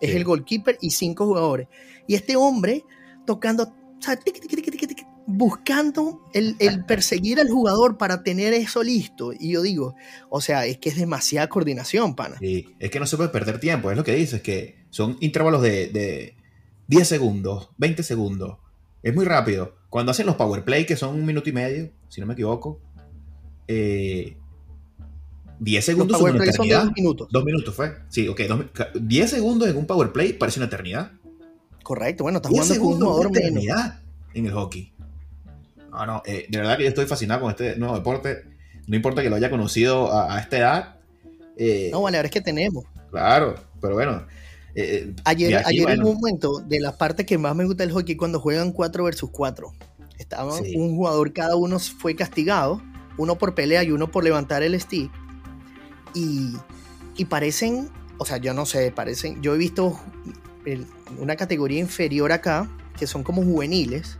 Es 0.00 0.14
el 0.14 0.24
goalkeeper 0.24 0.78
y 0.80 0.90
cinco 0.90 1.26
jugadores. 1.26 1.68
Y 2.06 2.14
este 2.14 2.36
hombre 2.36 2.84
tocando, 3.26 3.74
buscando 5.26 6.22
el, 6.32 6.56
perseguir 6.86 7.40
al 7.40 7.50
jugador 7.50 7.98
para 7.98 8.22
tener 8.22 8.54
eso 8.54 8.82
listo. 8.82 9.32
Y 9.38 9.52
yo 9.52 9.62
digo, 9.62 9.94
o 10.30 10.40
sea, 10.40 10.64
es 10.66 10.78
que 10.78 10.88
es 10.88 10.96
demasiada 10.96 11.48
coordinación, 11.48 12.16
pana. 12.16 12.36
Sí, 12.38 12.74
es 12.78 12.90
que 12.90 13.00
no 13.00 13.06
se 13.06 13.16
puede 13.16 13.28
perder 13.28 13.60
tiempo, 13.60 13.90
es 13.90 13.96
lo 13.96 14.04
que 14.04 14.14
dices, 14.14 14.40
que 14.40 14.86
son 14.90 15.16
intervalos 15.20 15.62
de, 15.62 15.88
de 15.88 16.36
10 16.86 17.06
segundos, 17.06 17.70
20 17.76 18.02
segundos. 18.02 18.58
Es 19.02 19.14
muy 19.14 19.24
rápido. 19.24 19.76
Cuando 19.90 20.12
hacen 20.12 20.26
los 20.26 20.36
power 20.36 20.64
play, 20.64 20.86
que 20.86 20.96
son 20.96 21.14
un 21.14 21.24
minuto 21.24 21.48
y 21.50 21.52
medio, 21.52 21.90
si 22.08 22.20
no 22.20 22.26
me 22.26 22.32
equivoco, 22.32 22.80
eh, 23.68 24.38
10 25.60 25.84
segundos 25.84 26.18
son 26.18 26.36
una 26.36 26.44
eternidad. 26.44 26.84
dos 26.84 26.92
minutos. 26.94 27.28
Dos 27.30 27.44
minutos 27.44 27.74
fue. 27.74 27.96
Sí, 28.08 28.28
ok. 28.28 28.40
10 28.94 29.30
segundos 29.30 29.68
en 29.68 29.76
un 29.76 29.86
power 29.86 30.12
play 30.12 30.32
parece 30.32 30.60
una 30.60 30.66
eternidad. 30.66 31.12
Correcto, 31.82 32.24
bueno, 32.24 32.38
estás 32.38 32.52
jugando 32.52 32.74
con 32.78 32.86
un 32.86 33.00
jugador 33.00 33.36
eternidad 33.36 34.00
en 34.34 34.46
el 34.46 34.52
hockey. 34.52 34.92
No, 35.90 36.06
no, 36.06 36.22
eh, 36.26 36.46
de 36.48 36.58
verdad 36.58 36.76
que 36.76 36.82
yo 36.82 36.88
estoy 36.90 37.06
fascinado 37.06 37.40
con 37.40 37.50
este 37.50 37.76
nuevo 37.76 37.94
deporte. 37.94 38.44
No 38.86 38.96
importa 38.96 39.22
que 39.22 39.30
lo 39.30 39.36
haya 39.36 39.50
conocido 39.50 40.12
a, 40.12 40.38
esta 40.38 40.58
edad. 40.58 40.96
Eh, 41.56 41.88
no, 41.90 42.02
vale, 42.02 42.18
ahora 42.18 42.26
es 42.26 42.32
que 42.32 42.40
tenemos. 42.40 42.84
Claro, 43.10 43.54
pero 43.80 43.94
bueno, 43.94 44.26
eh, 44.74 45.14
ayer 45.24 45.62
ayer 45.64 45.90
en 45.90 46.04
un 46.04 46.14
momento 46.14 46.60
de 46.60 46.78
la 46.78 46.96
parte 46.96 47.24
que 47.26 47.38
más 47.38 47.56
me 47.56 47.64
gusta 47.64 47.84
del 47.84 47.92
hockey 47.92 48.16
cuando 48.16 48.38
juegan 48.38 48.72
4 48.72 49.04
versus 49.04 49.30
4. 49.30 49.72
Estaba 50.18 50.54
un 50.54 50.96
jugador, 50.96 51.32
cada 51.32 51.56
uno 51.56 51.78
fue 51.78 52.14
castigado, 52.14 52.82
uno 53.16 53.38
por 53.38 53.54
pelea 53.54 53.82
y 53.82 53.92
uno 53.92 54.10
por 54.10 54.24
levantar 54.24 54.62
el 54.62 54.78
stick. 54.80 55.10
Y, 56.14 56.56
y 57.16 57.24
parecen, 57.26 57.90
o 58.18 58.24
sea, 58.24 58.38
yo 58.38 58.54
no 58.54 58.66
sé, 58.66 58.90
parecen, 58.90 59.42
yo 59.42 59.54
he 59.54 59.58
visto 59.58 59.98
una 61.18 61.36
categoría 61.36 61.78
inferior 61.78 62.32
acá, 62.32 62.68
que 62.98 63.06
son 63.06 63.22
como 63.22 63.42
juveniles, 63.42 64.18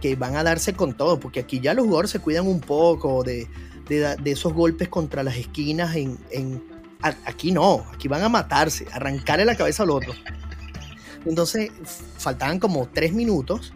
que 0.00 0.14
van 0.14 0.36
a 0.36 0.44
darse 0.44 0.74
con 0.74 0.96
todo, 0.96 1.18
porque 1.18 1.40
aquí 1.40 1.60
ya 1.60 1.74
los 1.74 1.84
jugadores 1.84 2.10
se 2.10 2.20
cuidan 2.20 2.46
un 2.46 2.60
poco 2.60 3.24
de, 3.24 3.48
de, 3.88 4.16
esos 4.30 4.52
golpes 4.52 4.88
contra 4.88 5.22
las 5.22 5.36
esquinas 5.36 5.96
en, 5.96 6.18
en 6.30 6.62
Aquí 7.00 7.52
no, 7.52 7.86
aquí 7.94 8.08
van 8.08 8.24
a 8.24 8.28
matarse, 8.28 8.86
arrancarle 8.92 9.44
la 9.44 9.56
cabeza 9.56 9.84
al 9.84 9.90
otro. 9.90 10.12
Entonces, 11.24 11.70
faltaban 12.18 12.58
como 12.58 12.88
tres 12.88 13.12
minutos 13.12 13.72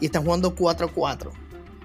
y 0.00 0.06
están 0.06 0.24
jugando 0.24 0.54
4 0.56 0.86
a 0.86 0.92
4. 0.92 1.32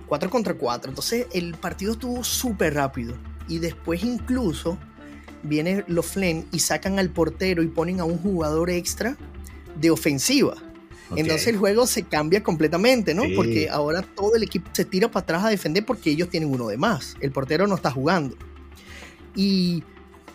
4 0.07 0.29
contra 0.29 0.53
4. 0.55 0.89
Entonces 0.89 1.27
el 1.31 1.53
partido 1.55 1.91
estuvo 1.91 2.23
súper 2.23 2.73
rápido. 2.73 3.15
Y 3.47 3.59
después 3.59 4.03
incluso 4.03 4.79
vienen 5.43 5.83
los 5.87 6.05
Flames 6.05 6.45
y 6.51 6.59
sacan 6.59 6.99
al 6.99 7.09
portero 7.09 7.63
y 7.63 7.67
ponen 7.67 7.99
a 7.99 8.05
un 8.05 8.17
jugador 8.17 8.69
extra 8.69 9.17
de 9.79 9.91
ofensiva. 9.91 10.55
Entonces 11.15 11.47
el 11.47 11.57
juego 11.57 11.87
se 11.87 12.03
cambia 12.03 12.43
completamente, 12.43 13.15
¿no? 13.15 13.23
Porque 13.35 13.67
ahora 13.69 14.03
todo 14.03 14.35
el 14.35 14.43
equipo 14.43 14.69
se 14.73 14.85
tira 14.85 15.09
para 15.09 15.23
atrás 15.23 15.43
a 15.43 15.49
defender 15.49 15.83
porque 15.83 16.11
ellos 16.11 16.29
tienen 16.29 16.51
uno 16.51 16.67
de 16.67 16.77
más. 16.77 17.15
El 17.19 17.31
portero 17.31 17.65
no 17.65 17.75
está 17.75 17.89
jugando. 17.89 18.37
Y 19.35 19.83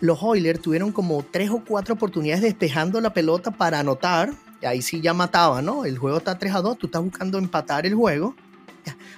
los 0.01 0.21
Oilers 0.21 0.61
tuvieron 0.61 0.91
como 0.91 1.23
tres 1.23 1.49
o 1.49 1.63
cuatro 1.63 1.93
oportunidades 1.93 2.41
despejando 2.41 2.99
la 2.99 3.13
pelota 3.13 3.51
para 3.51 3.79
anotar. 3.79 4.33
Y 4.61 4.65
ahí 4.65 4.81
sí 4.81 4.99
ya 4.99 5.13
mataba, 5.13 5.61
¿no? 5.61 5.85
El 5.85 5.97
juego 5.97 6.17
está 6.17 6.37
3 6.37 6.55
a 6.55 6.61
2, 6.61 6.77
tú 6.77 6.87
estás 6.87 7.01
buscando 7.01 7.37
empatar 7.37 7.85
el 7.85 7.93
juego. 7.93 8.35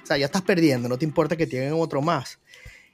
O 0.02 0.06
sea, 0.06 0.16
ya 0.16 0.26
estás 0.26 0.42
perdiendo, 0.42 0.88
no 0.88 0.96
te 0.96 1.04
importa 1.04 1.36
que 1.36 1.46
tengan 1.46 1.74
otro 1.74 2.02
más. 2.02 2.38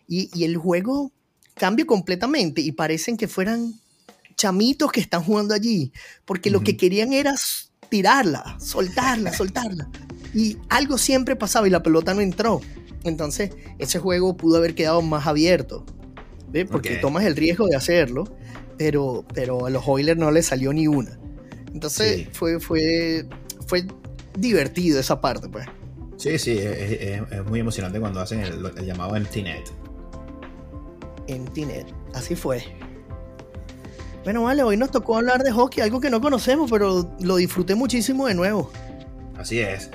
Y, 0.09 0.31
y 0.35 0.45
el 0.45 0.57
juego 0.57 1.13
cambia 1.55 1.87
completamente 1.87 2.61
y 2.61 2.73
parecen 2.73 3.17
que 3.17 3.29
fueran 3.29 3.75
chamitos 4.37 4.93
que 4.93 5.01
están 5.01 5.23
jugando 5.23 5.55
allí, 5.55 5.93
porque 6.25 6.51
lo 6.51 6.61
que 6.63 6.77
querían 6.77 7.13
era 7.13 7.35
tirarla, 7.89 8.57
soltarla, 8.61 9.33
soltarla. 9.37 9.89
Y 10.35 10.59
algo 10.69 10.99
siempre 10.99 11.37
pasaba 11.37 11.67
y 11.67 11.71
la 11.71 11.83
pelota 11.83 12.13
no 12.13 12.21
entró. 12.21 12.61
Entonces, 13.05 13.51
ese 13.79 13.99
juego 13.99 14.37
pudo 14.37 14.57
haber 14.57 14.75
quedado 14.75 15.03
más 15.03 15.27
abierto, 15.27 15.85
¿ve? 16.51 16.65
porque 16.65 16.97
tomas 16.97 17.25
el 17.25 17.37
riesgo 17.37 17.67
de 17.67 17.77
hacerlo, 17.77 18.25
pero, 18.79 19.25
pero 19.35 19.67
a 19.67 19.71
los 19.71 19.85
Oilers 19.87 20.19
no 20.19 20.31
les 20.31 20.47
salió 20.47 20.73
ni 20.73 20.89
una. 20.89 21.19
Entonces, 21.73 22.29
fue, 22.33 22.59
fue, 22.61 23.27
fue 23.67 23.87
divertido 24.37 24.99
esa 24.99 25.21
parte, 25.21 25.49
pues. 25.49 25.67
Sí, 26.17 26.39
sí, 26.39 26.57
es, 26.59 27.45
muy 27.47 27.61
emocionante 27.61 28.01
cuando 28.01 28.21
hacen 28.21 28.41
el, 28.41 28.65
el 28.77 28.87
llamado 28.87 29.17
empty 29.17 29.43
net. 29.43 29.65
Empty 31.27 31.67
net, 31.67 31.87
así 32.15 32.35
fue. 32.35 32.63
Bueno, 34.25 34.45
vale, 34.45 34.63
hoy 34.63 34.77
nos 34.77 34.91
tocó 34.91 35.19
hablar 35.19 35.43
de 35.43 35.53
hockey, 35.53 35.83
algo 35.83 36.01
que 36.01 36.09
no 36.09 36.21
conocemos, 36.21 36.71
pero 36.71 37.11
lo 37.21 37.37
disfruté 37.37 37.75
muchísimo 37.75 38.27
de 38.27 38.35
nuevo. 38.35 38.71
Así 39.37 39.61
es. 39.61 39.91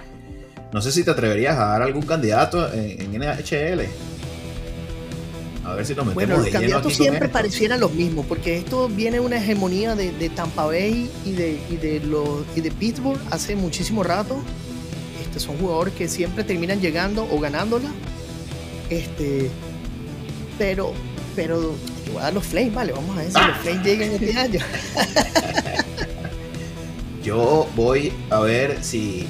No 0.71 0.81
sé 0.81 0.91
si 0.91 1.03
te 1.03 1.09
atreverías 1.09 1.57
a 1.57 1.65
dar 1.65 1.81
algún 1.81 2.03
candidato 2.03 2.71
en, 2.71 3.11
NHL. 3.11 3.87
A 5.65 5.73
ver 5.73 5.85
si 5.85 5.95
nos 5.95 6.05
metemos 6.05 6.13
Bueno, 6.13 6.37
los 6.37 6.49
candidatos 6.49 6.93
siempre 6.93 7.27
parecieran 7.27 7.79
los 7.79 7.91
mismos, 7.91 8.25
porque 8.27 8.57
esto 8.57 8.87
viene 8.87 9.19
una 9.19 9.37
hegemonía 9.37 9.95
de, 9.95 10.29
Tampa 10.29 10.65
Bay 10.65 11.09
y 11.25 11.31
de, 11.31 11.59
de, 11.81 11.99
los, 12.01 12.45
y 12.55 12.61
de 12.61 12.69
Pittsburgh 12.69 13.19
hace 13.31 13.55
muchísimo 13.55 14.03
rato. 14.03 14.39
Este, 15.23 15.39
son 15.39 15.57
jugadores 15.57 15.95
que 15.95 16.07
siempre 16.07 16.43
terminan 16.43 16.79
llegando 16.79 17.27
o 17.31 17.39
ganándola. 17.39 17.89
Este, 18.91 19.49
pero, 20.59 20.93
pero 21.35 21.73
voy 22.07 22.17
a 22.17 22.23
dar 22.23 22.33
los 22.33 22.45
Flames, 22.45 22.73
vale, 22.73 22.93
vamos 22.93 23.17
a 23.17 23.21
ver 23.21 23.31
si 23.31 23.39
los 23.39 23.57
Flames 23.57 23.85
llegan 23.85 24.11
este 24.11 24.37
año. 24.37 24.59
Yo 27.23 27.67
voy 27.75 28.13
a 28.29 28.39
ver 28.39 28.77
si 28.81 29.27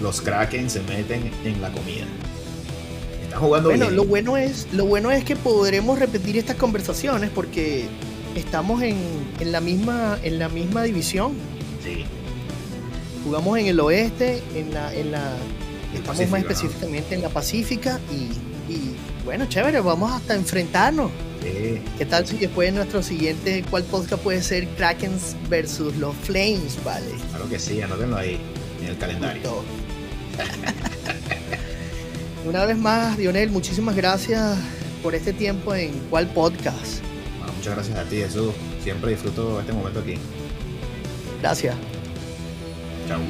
los 0.00 0.20
Kraken 0.20 0.70
se 0.70 0.80
meten 0.82 1.30
en 1.44 1.60
la 1.60 1.72
comida. 1.72 2.04
Están 3.22 3.40
jugando 3.40 3.70
bueno, 3.70 3.90
Lo 3.90 4.04
bueno, 4.04 4.36
es, 4.36 4.68
lo 4.72 4.84
bueno 4.84 5.10
es 5.10 5.24
que 5.24 5.36
podremos 5.36 5.98
repetir 5.98 6.36
estas 6.36 6.56
conversaciones 6.56 7.30
porque 7.34 7.86
estamos 8.34 8.82
en, 8.82 8.96
en, 9.40 9.52
la, 9.52 9.60
misma, 9.60 10.18
en 10.22 10.38
la 10.38 10.48
misma 10.48 10.82
división. 10.82 11.32
Sí. 11.82 12.04
Jugamos 13.24 13.58
en 13.58 13.66
el 13.66 13.80
oeste, 13.80 14.42
en 14.54 14.72
la, 14.72 14.94
en 14.94 15.12
la 15.12 15.36
estamos 15.94 16.28
más 16.28 16.40
específicamente 16.40 17.14
en 17.14 17.22
la 17.22 17.28
Pacífica 17.28 18.00
y 18.12 18.28
bueno, 19.28 19.46
chévere, 19.46 19.80
vamos 19.80 20.10
hasta 20.10 20.34
enfrentarnos. 20.34 21.10
¿Qué 21.42 22.06
tal 22.06 22.26
si 22.26 22.38
después 22.38 22.72
nuestro 22.72 23.02
siguiente, 23.02 23.62
cuál 23.68 23.84
podcast 23.84 24.22
puede 24.22 24.40
ser 24.40 24.66
Krakens 24.68 25.36
versus 25.50 25.94
los 25.96 26.16
Flames, 26.16 26.82
vale? 26.82 27.10
Claro 27.28 27.46
que 27.46 27.58
sí, 27.58 27.82
anótenlo 27.82 28.16
ahí 28.16 28.40
en 28.80 28.88
el 28.88 28.96
calendario. 28.96 29.62
Una 32.46 32.64
vez 32.64 32.78
más, 32.78 33.18
Lionel, 33.18 33.50
muchísimas 33.50 33.94
gracias 33.94 34.56
por 35.02 35.14
este 35.14 35.34
tiempo 35.34 35.74
en 35.74 35.92
cuál 36.08 36.26
podcast. 36.28 37.02
muchas 37.54 37.74
gracias 37.74 37.98
a 37.98 38.04
ti, 38.04 38.16
Jesús. 38.16 38.54
Siempre 38.82 39.10
disfruto 39.10 39.60
este 39.60 39.74
momento 39.74 40.00
aquí. 40.00 40.14
Gracias. 41.42 41.76
Chao. 43.06 43.20